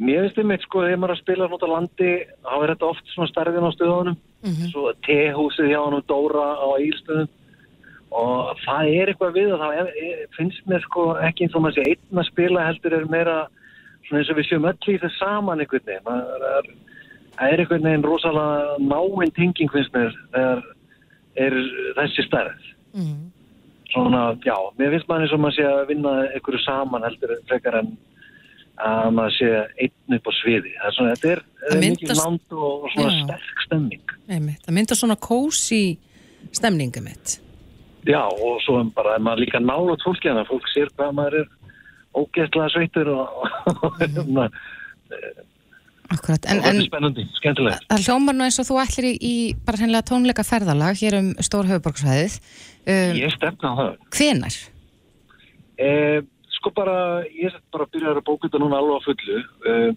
[0.03, 2.11] Mér finnst einmitt sko, þegar maður er að spila út á landi,
[2.43, 4.19] þá er þetta oft svona starfin á stöðunum,
[4.73, 7.29] svo tehúsið hjá hann og Dóra á Ílstöðum
[8.13, 11.63] og það er eitthvað við og það er, er, finnst mér sko ekki eins og
[11.63, 13.37] maður sé einn að spila heldur er meira
[14.07, 16.79] svona eins og við séum öll í það saman einhvern veginn.
[17.33, 20.63] Það er einhvern veginn rosalega náinn tenging finnst mér þegar
[21.45, 21.59] er
[21.99, 22.65] þessi stærð.
[23.93, 27.79] Svona, já, mér finnst maður eins og maður sé að vinna einhverju saman heldur frekar
[27.83, 27.95] en
[28.83, 29.49] að maður sé
[29.85, 30.71] einn upp á sviði.
[30.79, 33.19] Það er svona, þetta er, Það er mikið nánd og, svona Já.
[33.23, 33.53] sterk
[34.29, 35.83] einmitt, það myndar svona kósi
[36.53, 37.39] stemningu mitt
[38.03, 41.51] Já, og svo er bara, maður líka nálat fólki hana, fólk sér hvað maður er
[42.17, 43.43] ógeðslega sveitur og,
[43.83, 44.49] og hérna,
[46.13, 46.45] Akkurat.
[46.51, 47.85] En, en spennandi, skemmtilegt.
[47.89, 49.35] það hljómar nú eins og þú ætlir í, í
[49.65, 52.35] bara hennilega tónleika ferðalag hér um stór höfuborgsvæðið.
[52.83, 53.93] Um, Ég stefna á það.
[54.17, 54.57] hvenar?
[55.81, 56.19] Eh,
[56.59, 56.97] sko bara,
[57.31, 59.39] ég er bara að byrja að bóka þetta núna alveg á fullu.
[59.71, 59.89] Eh,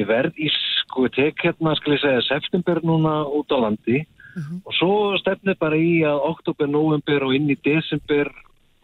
[0.00, 0.48] ég verð í,
[0.86, 4.04] sko, ég tek hérna, skal ég segja, september núna út á landi
[4.36, 8.28] og svo stefnir bara í að oktober, november og inn í desember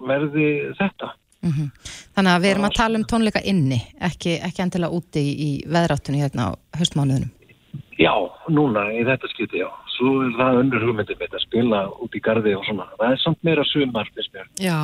[0.01, 1.11] verði þetta.
[1.43, 1.71] Mm
[2.15, 5.51] Þannig að við erum að tala um tónleika inni, ekki, ekki endilega úti í, í
[5.67, 7.31] veðráttunni hérna á haustmánuðunum.
[7.99, 8.13] Já,
[8.53, 9.69] núna í þetta skipti, já.
[9.97, 12.87] Svo er það önnur hugmyndið mitt að spila út í gardi og svona.
[12.99, 14.47] Það er samt meira sumar, finnst mér.
[14.61, 14.79] Já,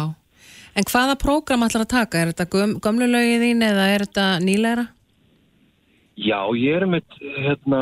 [0.74, 2.22] en hvaða prógram ætlar að taka?
[2.22, 4.86] Er þetta göm, gömlu lögið þín eða er þetta nýlegra?
[6.18, 7.80] Já, ég er með, hérna,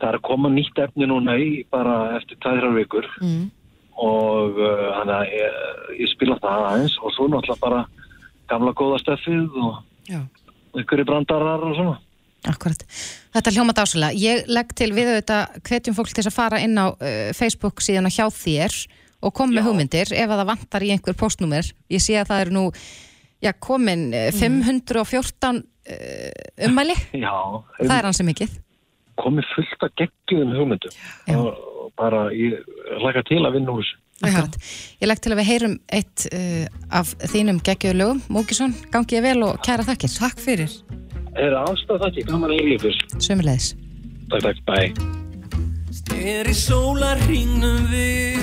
[0.00, 3.50] það er að koma nýtt efni núna í bara eftir tæðrar vikur Mm.
[3.96, 5.56] Og uh, hann að ég,
[6.04, 7.80] ég spila það aðeins og svo náttúrulega bara
[8.50, 11.98] gamla góða steffið og ykkur í brandarar og svona.
[12.48, 12.80] Akkurat.
[13.34, 14.16] Þetta hljóma dásulega.
[14.16, 18.08] Ég legg til við auðvitað hvetjum fólk til að fara inn á uh, Facebook síðan
[18.08, 18.78] og hjá þér
[19.20, 21.66] og kom með hugmyndir ef að það vantar í einhver postnúmer.
[21.92, 22.64] Ég sé að það eru nú
[23.44, 26.96] já, komin uh, 514 uh, ummæli.
[27.20, 27.34] Já,
[27.82, 28.58] Það er hansi mikið.
[29.20, 30.92] komið fullt af geggjum hugmyndum
[31.28, 31.34] Já.
[31.36, 32.58] og, og bara ég
[33.00, 34.00] hlaka til að vinna úr þessu.
[34.20, 34.56] Akkurat.
[35.00, 36.66] Ég legg til að við heyrum eitt uh,
[37.00, 38.20] af þínum geggjöðu lögum.
[38.28, 40.12] Múkisson, gangi ég vel og kæra þakkir.
[40.18, 40.76] Takk fyrir.
[41.40, 42.26] Er það ekki?
[42.28, 43.00] Gaman að ykkur.
[43.16, 43.72] Sömulegis.
[44.28, 45.18] Takk, takk, bye.
[46.20, 48.40] Er í sólarringnum við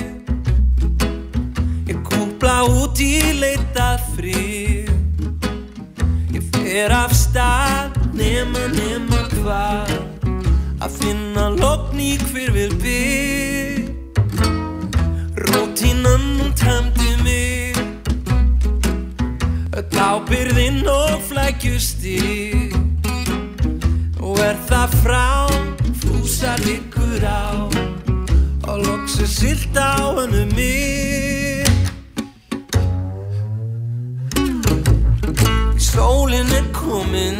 [1.88, 4.90] Ég kúpla út í leitað frið
[6.34, 9.94] Ég fer af stað nema nema hvað
[10.78, 13.88] Að finna logn í hver við bygg
[15.38, 17.74] Rótínan hún tæmdi mig.
[19.78, 22.74] Öll ábyrðinn og flækjustig.
[24.20, 25.46] Og er það frá
[26.00, 27.70] Fúsa liggur á.
[28.66, 31.66] Og loksu silt á hennu mig.
[35.78, 37.38] Sólin er komin.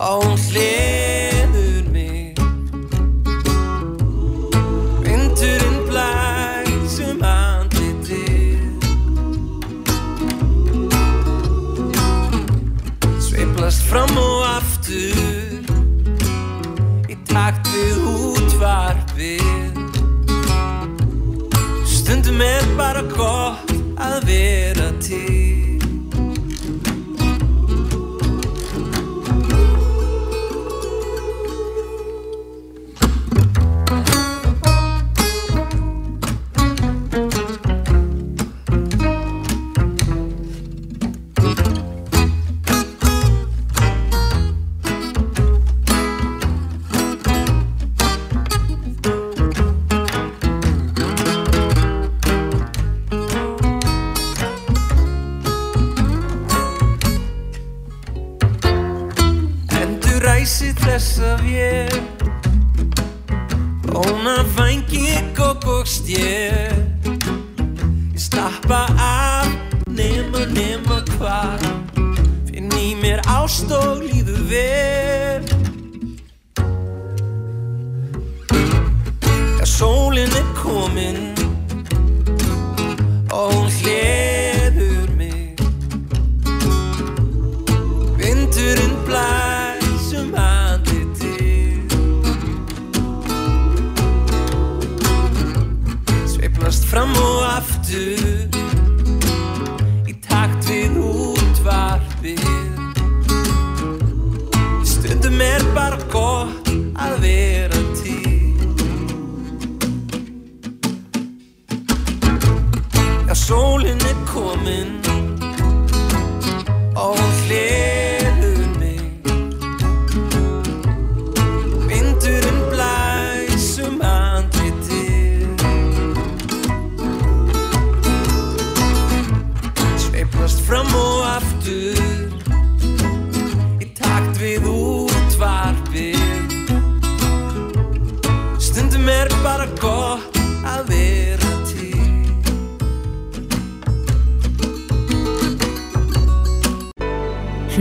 [0.00, 0.87] Og hún hliður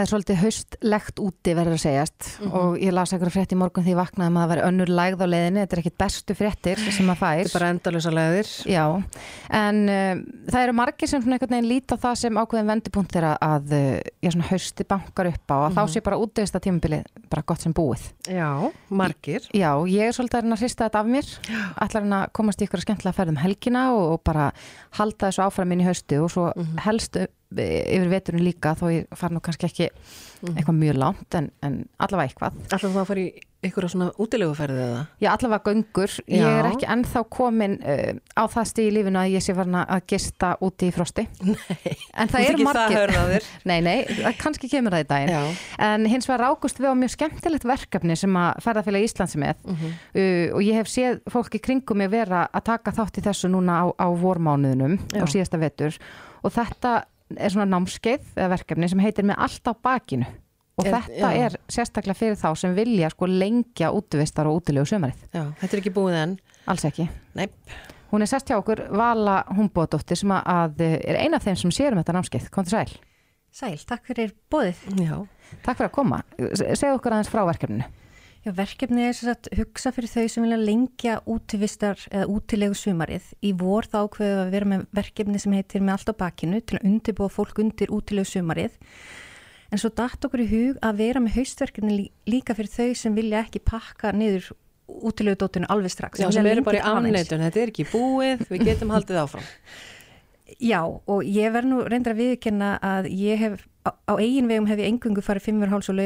[0.00, 2.26] Það er svolítið haustlegt úti verður að segjast
[2.56, 5.20] og ég las eitthvað frétt í morgun því ég vaknaði um að væri önnur lægð
[5.20, 7.40] á leiðinni, þetta er ekkit bestu fréttir sem maður fær.
[7.42, 8.52] Þetta er bara endalösa leiðir.
[8.72, 8.84] Já,
[9.60, 13.12] en uh, það eru margir sem svona einhvern veginn líta á það sem ákveðin vendipunkt
[13.12, 13.82] þeirra að uh,
[14.24, 17.00] já, svona hausti bankar upp á og þá sé bara útvist að tímabili
[17.34, 18.06] bara gott sem búið.
[18.24, 18.48] Já,
[18.88, 19.50] margir.
[19.52, 21.28] Já, ég er svolítið að reyna að hrista þetta af mér,
[21.76, 24.48] ætla að reyna að komast í ykkur skemmtilega ferðum helgina og, og bara
[24.96, 26.48] halda þessu áfram inn í haustu og svo
[26.86, 29.88] helst upp- yfir veturinn líka þó ég far nú kannski ekki
[30.40, 32.60] eitthvað mjög langt en, en allavega eitthvað.
[32.70, 33.30] Þá að fara í
[33.60, 35.00] á svona útileguferði eða?
[35.20, 36.12] Já, allavega göngur.
[36.32, 36.48] Ég Já.
[36.62, 40.06] er ekki ennþá komin uh, á það stíð í lífinu að ég sé farin að
[40.08, 41.26] gista úti í frosti.
[41.44, 43.12] Nei, en það það margir.
[43.34, 43.48] þér.
[43.68, 45.34] Nei, nei, það- kannski kemur það í daginn.
[45.34, 45.60] Já.
[45.90, 49.68] En hins vegar águst við á mjög skemmtilegt verkefni sem að ferðarfélag Íslands er með
[49.74, 49.92] Mhm.
[49.92, 53.52] uh, og ég hef séð fólk í kringum mig vera að taka þátt í þessu
[53.52, 55.20] núna á, á vormánuðunum Já.
[55.20, 56.00] og síðasta vetur
[56.40, 57.02] og þetta
[57.36, 60.26] er svona námskeið eða verkefni sem heitir með allt á bakinu
[60.80, 61.44] og Er- þetta já.
[61.46, 65.18] er sérstaklega fyrir þá sem vilja sko lengja útvistar og útilegu sömarið.
[65.34, 66.36] Já, þetta er ekki búið enn.
[66.66, 67.08] Alls ekki.
[67.36, 67.48] Nei.
[68.10, 71.92] Hún er sest hjá okkur Vala Humbóðdóttir sem að, er eina af þeim sem sér
[71.94, 72.48] um þetta námskeið.
[72.50, 72.96] Kom til sæl.
[73.52, 74.80] Sæl, takk fyrir bóðið.
[75.04, 75.16] Já.
[75.62, 76.22] Takk fyrir að koma.
[76.38, 77.84] Segðu okkur aðeins frá verkefninu.
[78.40, 83.26] Já, verkefni er sagt hugsa fyrir þau sem vilja lengja útivistar eða útilegu sumarið.
[83.44, 86.78] Í vor þá ákveðu að vera með verkefni sem heitir með allt á bakinu til
[86.78, 88.78] að undirbúa fólk undir útilegu sumarið.
[89.70, 93.14] En svo datt okkur í hug að vera með haustverkefni lí- líka fyrir þau sem
[93.20, 94.48] vilja ekki pakka niður
[94.88, 96.18] útilegu dótinu alveg strax.
[96.24, 97.44] Já, sem eru bara í afneitun.
[97.44, 99.44] Þetta er ekki búið, við getum haldið áfram.
[100.72, 104.66] Já, og ég verð nú reyndar að viðkenna að ég hef, á, á eigin vegum
[104.66, 106.00] hef ég engungu farið fimmur háls og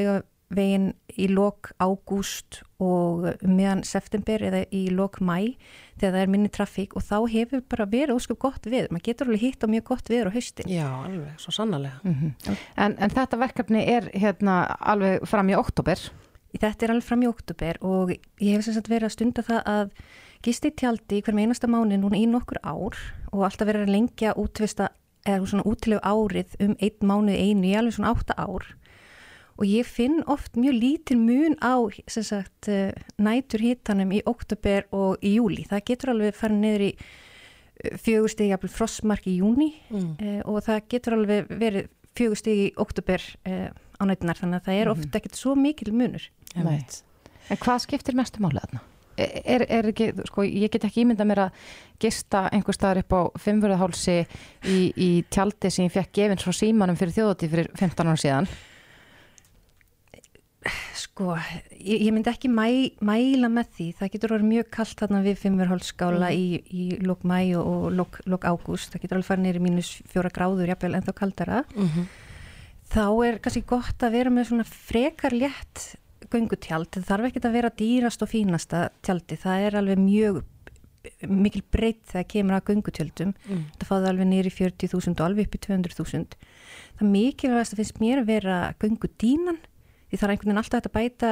[0.51, 5.57] laugavegin í lok ágúst og meðan september eða í lok mæ
[5.99, 8.91] þegar það er minni trafík og þá hefur bara verið óskup gott við.
[8.91, 10.69] Man getur alveg hitt á mjög gott viður á haustin.
[10.69, 12.01] Já, alveg, svo sannarlega.
[12.77, 15.99] En, en þetta verkefni er hérna alveg fram í oktober.
[16.55, 19.63] Þetta er alveg fram í oktober og ég hef sem sagt verið að stunda það
[19.71, 19.95] að
[20.45, 22.99] gisti í tjaldi hver með einasta mánu núna í nokkur ár
[23.33, 24.91] og alltaf verið að lengja útvista
[25.25, 28.75] eða svona útilegu árið um einn mánuð einu í alveg svona átta ár
[29.55, 31.79] og ég finn oft mjög lítil mun á
[32.11, 35.67] sem sagt eh, nætur hitanum í oktober og í júli.
[35.71, 36.93] Það getur alveg farið niður í
[38.01, 40.43] fjögustegi jafnvel frostmark í júni mm.
[40.49, 44.91] og það getur alveg verið fjögustegi í oktober eh, á nætunar þannig að það er
[44.93, 46.27] ofta ekkert svo mikil munur.
[46.55, 46.81] Nei.
[47.51, 48.83] En hvað skiptir mestu máli þarna?
[49.15, 51.67] Er, er ekki, sko, ég get ekki ímynda mér að
[52.03, 54.17] gista einhver staðar upp á fimmvörðahálsi
[54.67, 58.49] í, í tjaldi sem ég fekk gefins frá símanum fyrir þjóðati fyrir 15 ára síðan.
[60.97, 61.35] Sko,
[61.77, 62.67] ég, ég myndi ekki mæ,
[63.05, 63.87] mæla með því.
[63.99, 66.39] Það getur orðið mjög kallt þarna við fimmvörhálsskála Mhm.
[66.39, 68.95] í, í lok mæ og, og lok, lok ágúst.
[68.95, 71.65] Það getur alveg farið neyri mínus fjóra gráður, jafnvel ennþá kaldara.
[71.77, 72.09] Mhm.
[72.95, 75.97] Þá er kannski gott að vera með svona frekar létt
[76.31, 76.91] göngutjald.
[76.95, 79.37] Það þarf ekki að vera dýrast og fínasta tjaldi.
[79.37, 80.43] Það er alveg mjög
[81.29, 83.35] mikil breytt þegar kemur að göngutjöldum.
[83.51, 83.65] Mm.
[83.77, 86.37] Það fáði alveg neyri 40.000 og alveg upp í 200.000.
[86.97, 89.59] Það mikilvægast að finnst mér að vera göngudínan
[90.19, 91.31] það er einhvern veginn alltaf að bæta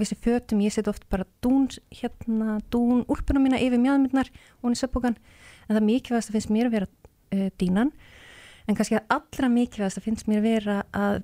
[0.00, 4.76] vissi fötum, ég set oft bara dún hérna, dún úlpunum mína yfir mjöðmyndnar og hún
[4.76, 5.16] í söpbókan,
[5.66, 6.88] en það mikilvægast að finnst mér að vera
[7.34, 7.90] uh, dínan
[8.70, 11.22] en kannski að allra mikilvægast að finnst mér vera að,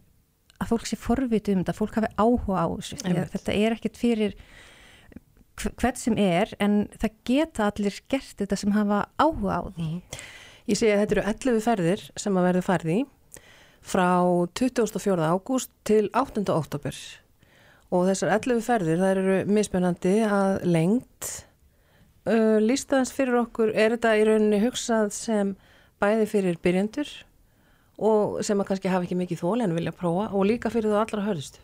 [0.59, 2.99] að fólk sé forvit um þetta, fólk hafi áhuga á þessu.
[3.07, 4.35] Að þetta er ekkert fyrir
[5.61, 9.91] hv- hvern sem er en það geta allir gert þetta sem hafa áhuga á því.
[10.67, 12.99] Ég segi að þetta eru 11 ferðir sem að verður farið í
[13.87, 14.09] frá
[14.59, 15.15] 24.
[15.23, 16.43] ágúst til 8.
[16.51, 16.97] oktober
[17.95, 21.29] og þessar 11 ferðir það eru mismunandi að lengt
[22.27, 25.55] uh, lístaðans fyrir okkur er þetta í rauninni hugsað sem
[26.03, 27.13] bæði fyrir byrjendur
[27.97, 31.01] og sem að kannski hafa ekki mikið þóli en vilja prófa og líka fyrir þú
[31.01, 31.63] allra hörðust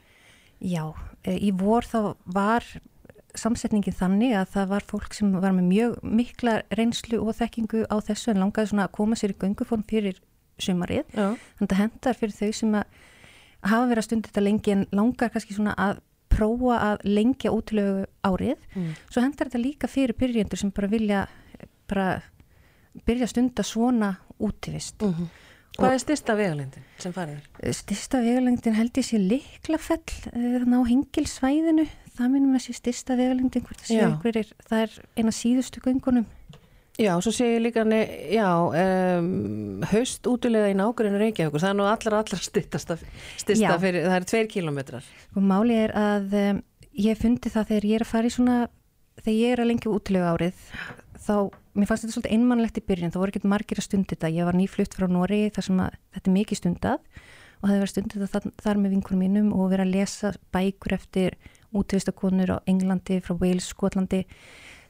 [0.62, 0.94] Já,
[1.26, 2.62] eh, í vor þá var
[3.34, 7.96] samsetningin þannig að það var fólk sem var með mjög mikla reynslu og þekkingu á
[8.04, 10.20] þessu en langaði svona að koma sér í gönguform fyrir
[10.60, 11.04] sumarið.
[11.14, 12.98] Þannig að hendar fyrir þau sem að
[13.62, 18.06] hafa verið að stunda þetta lengi en langar kannski svona að prófa að lengja útilegu
[18.24, 18.66] árið.
[18.74, 18.92] Mm.
[19.12, 21.22] Svo hendar þetta líka fyrir byrjendur sem bara vilja
[21.90, 22.08] bara
[23.06, 25.02] byrja að stunda svona útivist.
[25.04, 25.30] Mm
[25.78, 27.74] Hvað er styrsta vegalendin sem farið er?
[27.76, 30.02] Styrsta vegalengdin held ég sé liklafell
[30.34, 36.26] eh, þannig á hengilsvæðinu það minnum að sé styrsta vegalengdin það er eina síðustu göngunum
[37.00, 41.86] Já, svo sé ég líka, já, um, haust útilega í nákvæmlega Reykjavíkur, það er nú
[41.88, 42.38] allra, allra
[43.72, 43.78] Já.
[43.80, 45.06] fyrir, það er tveir kilometrar.
[45.32, 46.60] og máli er að um,
[46.92, 48.56] ég fundi það þegar ég er að fara í svona
[49.22, 50.66] þegar ég er að lengja útilega árið
[51.22, 51.36] þá,
[51.72, 54.48] mér fannst þetta svolítið einmannlegt í byrjun þá voru ekkert margir að stundi þetta, ég
[54.48, 56.98] var nýflutt frá Nóri þar sem að þetta er mikið stundað
[57.62, 60.96] og það hefur verið stundið þar, þar með vinkunum mínum og verið að lesa bækur
[60.98, 61.36] eftir
[61.72, 64.24] útvistakonur á Englandi, frá Wales, Skotlandi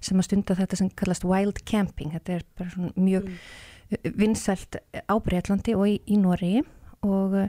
[0.02, 4.10] sem að stunda þetta sem kallast wild camping, þetta er bara svona mjög mm.
[4.18, 6.60] vinsælt á Breitlandi og í, í Nóri
[7.06, 7.48] og uh,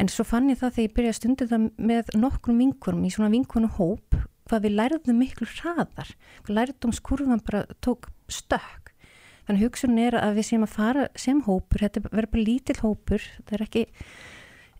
[0.00, 3.12] en svo fann ég það þegar ég byrjaði að stunda það með nokkrum vinkunum í
[3.14, 6.10] svona vinkunu hóp hvað við lærðum miklu hraðar.
[6.44, 8.90] Hvað lærdomskurvan bara tók stökk.
[9.46, 13.24] Þannig hugsun er að við séum að fara sem hópur, þetta verður bara lítill hópur.
[13.46, 13.84] Það er ekki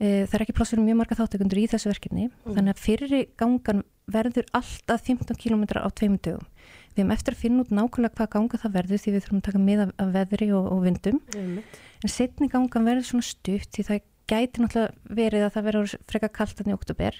[0.02, 2.28] það er ekki plássur mjög marga þáttökundur í þessu verkefni.
[2.46, 6.46] Þannig að fyrir gangan verður alltaf 15 km á tveimur dögum
[6.92, 9.46] við hefum eftir að finna út nákvæmlega hvað ganga það verður því við þurfum að
[9.48, 11.20] taka með af, af veðri og, og vindum.
[12.02, 16.32] En setni gangan verður svona stutt því það gæti náttúrulega verið að það verður freka
[16.32, 17.18] kaltan í oktober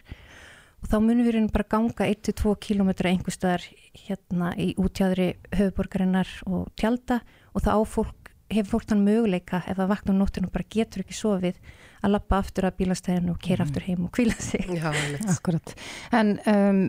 [0.83, 3.67] og þá munum við bara ganga 1-2 km einhver staðar
[4.03, 7.21] hérna í útjáðri höfuborgarinnar og tjálta
[7.53, 8.22] og þá á fólk,
[8.57, 11.59] hefur fólk þann möguleika ef það vakna á nóttinu og bara getur ekki sofið
[12.03, 14.67] að lappa aftur að bílastæðinu og keira aftur heim og kvíla sig.
[14.75, 14.89] Já.
[15.31, 15.75] Akkurat.
[16.15, 16.81] En um,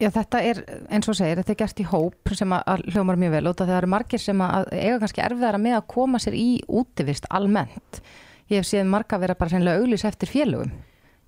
[0.00, 0.60] já, þetta er,
[0.92, 3.54] eins og segir, þetta er gert í hóp sem að, að hljómar mjög vel út
[3.54, 6.36] af því að það eru margir sem að eiga kannski erfiðara með að koma sér
[6.36, 8.02] í útivist almennt.
[8.50, 10.72] Ég hef séð marga vera bara sennilega auglís eftir félögum.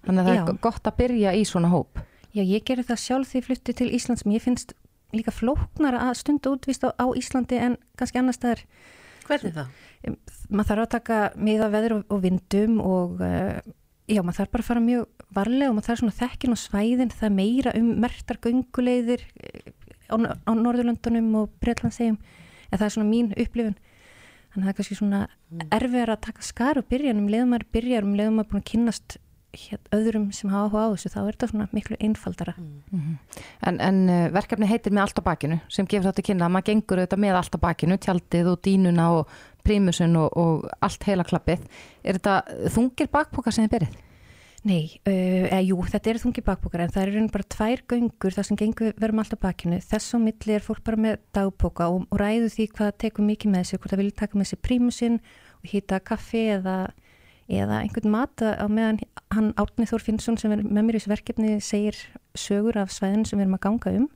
[0.02, 0.44] Þannig að það Já.
[0.44, 2.02] er gott að byrja í svona hóp.
[2.32, 4.72] Já, ég gerir það sjálf því ég flutti til Íslands sem ég finnst
[5.12, 8.64] líka flóknar að stunda útvist á, á Íslandi en kannski annars staðar.
[9.28, 9.70] Hvernig það?
[10.50, 13.60] Maður þarf að taka miða veður og, og vindum og uh,
[14.10, 17.14] já, maður þarf bara að fara mjög varlega og maður þarf svona þekkin á svæðin,
[17.14, 19.72] það meira um mertar gönguleiðir eh,
[20.10, 23.76] á, á Norðurlöndunum og Breitlandsegjum en það er svona mín upplifun.
[24.52, 25.20] Þannig að það er kannski svona
[25.72, 28.70] erfiðar að taka skar og byrja um leiðum maður byrjar, um leiðum maður búin að
[28.72, 29.18] kynnast
[29.92, 32.54] öðrum sem hafa áhuga á þessu, þá er þetta svona miklu einfaldara.
[33.68, 36.68] En, en uh, verkefni heitir með allt á bakinu sem gefur þetta kynna að maður
[36.70, 41.26] gengur auðvitað með allt á bakinu, tjaldið og dínuna og prímusun og, og allt heila
[41.28, 41.68] klappið.
[42.02, 44.00] Er þetta þungir bakpoka sem þið byrjið?
[44.62, 48.46] Nei, uh, eða jú, þetta eru þungi bakbókar en það eru bara tvær göngur þar
[48.46, 49.80] sem gengur verðum alltaf bakinu.
[49.82, 53.56] Þess á milli er fólk bara með dagbóka og, og ræðu því hvað tekur mikið
[53.56, 55.18] með sér, hvort það vilja taka með sér prímusinn
[55.58, 56.76] og hýta kaffi eða,
[57.52, 58.98] eða einhvern mat á meðan
[59.34, 61.98] hann Árni Þór Finnsson sem er með mér í þessu verkefni segir
[62.38, 64.08] sögur af svæðin sem við erum að ganga um.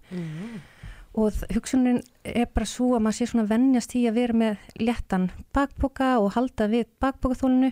[1.17, 4.59] Og þ- hugsunin er bara svo að maður sé svona vennjast í að vera með
[4.85, 7.71] léttan bakboka og halda við bakbokaþólinu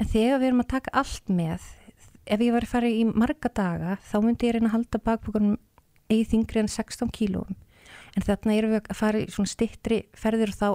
[0.00, 1.68] en þegar við erum að taka allt með
[2.30, 5.58] ef ég var að fara í marga daga þá myndi ég reyna að halda bakbokanum
[6.10, 7.54] eigi þingri en 16 kílóum.
[8.18, 10.68] En þarna erum við að fara í svona stittri ferðir og þá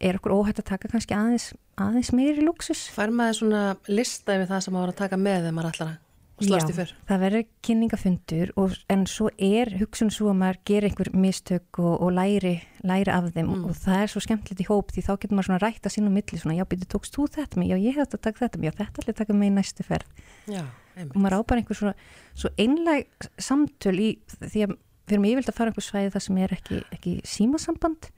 [0.00, 4.50] er okkur óhætt að taka kannski aðeins, aðeins meiri luxus Fær maður svona lista yfir
[4.50, 6.92] það sem maður að taka með þegar maður allar að slast í fyrr?
[7.06, 11.92] það verður kynningafundur og, en svo er hugsun svo að maður gerir einhver mistök og,
[12.02, 13.64] og læri, læri af þeim Mm.
[13.70, 16.08] og það er svo skemmtilegt í hóp því þá getur maður svona rætt að sín
[16.10, 18.58] og milli svona, já, býttu, tókst þú þetta með, já, ég hef þetta taka þetta
[18.58, 20.24] með, já, þetta allir taka með í næstu ferð.
[20.50, 20.64] Já,
[21.04, 21.94] og maður á bara einhver svona
[22.34, 24.10] svo einleg samtöl í
[24.42, 24.74] því að
[25.04, 28.10] við erum yfirlega að fara einhver svæði það sem er ekki, ekki símasamband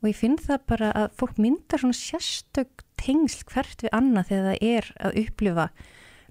[0.00, 4.48] og ég finn það bara að fólk myndar svona sérstök tengsl hvert við annað þegar
[4.48, 5.66] það er að upplifa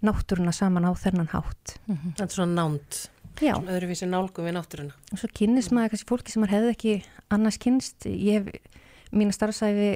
[0.05, 1.75] náttúruna saman á þennan hátt.
[1.89, 2.99] Þetta er svona nánd,
[3.41, 3.53] Já.
[3.53, 4.95] svona öðruvísi nálgum við náttúruna.
[5.11, 6.95] Og svo kynnist maður kannski fólki sem maður hefði ekki
[7.35, 8.07] annars kynst.
[8.07, 8.79] Ég hef
[9.11, 9.91] mína starfsæfi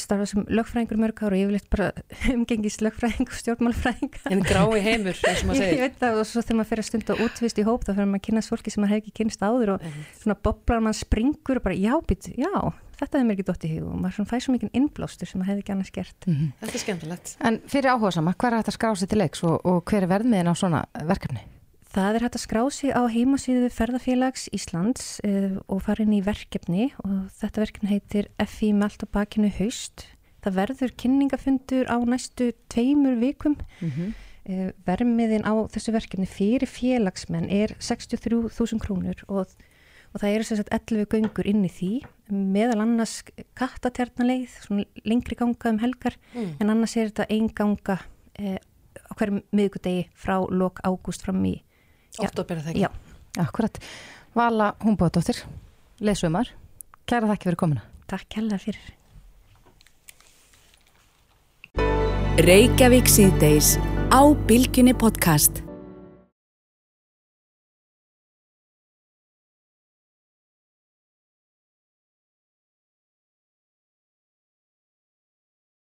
[0.00, 1.88] starfa sem lögfræðingur mörg ára og ég vil eitthvað bara
[2.36, 5.82] umgengist lögfræðing og stjórnmálfræðing En grái heimur, eins og maður Ég segir.
[5.84, 8.22] veit það og svo þegar maður fyrir að stunda útvist í hóp þá fyrir maður
[8.22, 9.86] að kynast fólki sem maður hefði ekki kynst áður og
[10.22, 12.52] svona boblar mann springur og bara já, být, já,
[13.00, 15.40] þetta hefði mér ekki dótt í hug og maður svona fæ svo mikið innblástur sem
[15.42, 16.28] maður hefði ekki annars gert.
[16.28, 17.34] Þetta er skemmtilegt.
[17.44, 20.06] En fyrir áhuga sama, hvað er hægt að skrá sig til leiks og, og hver
[20.06, 21.42] er verðmiðin á svona verkefni?
[21.94, 26.24] Það er hægt að skrá sig á heimasíðu ferðafélags Íslands uh, og fara inn í
[26.26, 30.08] verkefni og þetta verkefni heitir FI allt á bakinu haust.
[30.42, 33.54] Það verður kynningafundur á næstu tveimur vikum.
[33.80, 34.14] Mhm.
[34.44, 39.46] Uh, vermiðin á þessu verkefni fyrir félagsmenn er 63.000 krónur og,
[40.12, 41.92] og það eru sagt 11 göngur inn í því
[42.28, 43.22] meðal annars
[43.56, 44.58] kattatjarnaleið,
[45.08, 46.56] lengri ganga um helgar Mm.
[46.60, 51.54] en annars er þetta ein ganga uh, á hverjum miðgudegi frá lok ágúst fram í
[52.22, 52.84] Október er það ekki?
[52.84, 52.90] Já.
[53.44, 53.80] Akkurat.
[54.34, 55.40] Vala Húmbóðdóttir,
[56.02, 56.50] leysumar.
[57.06, 57.84] Kæra þakki fyrir komuna.
[58.10, 58.94] Takk hella fyrir.
[62.44, 63.76] Reykjavík síðdeis
[64.10, 65.62] á Bilginni podcast.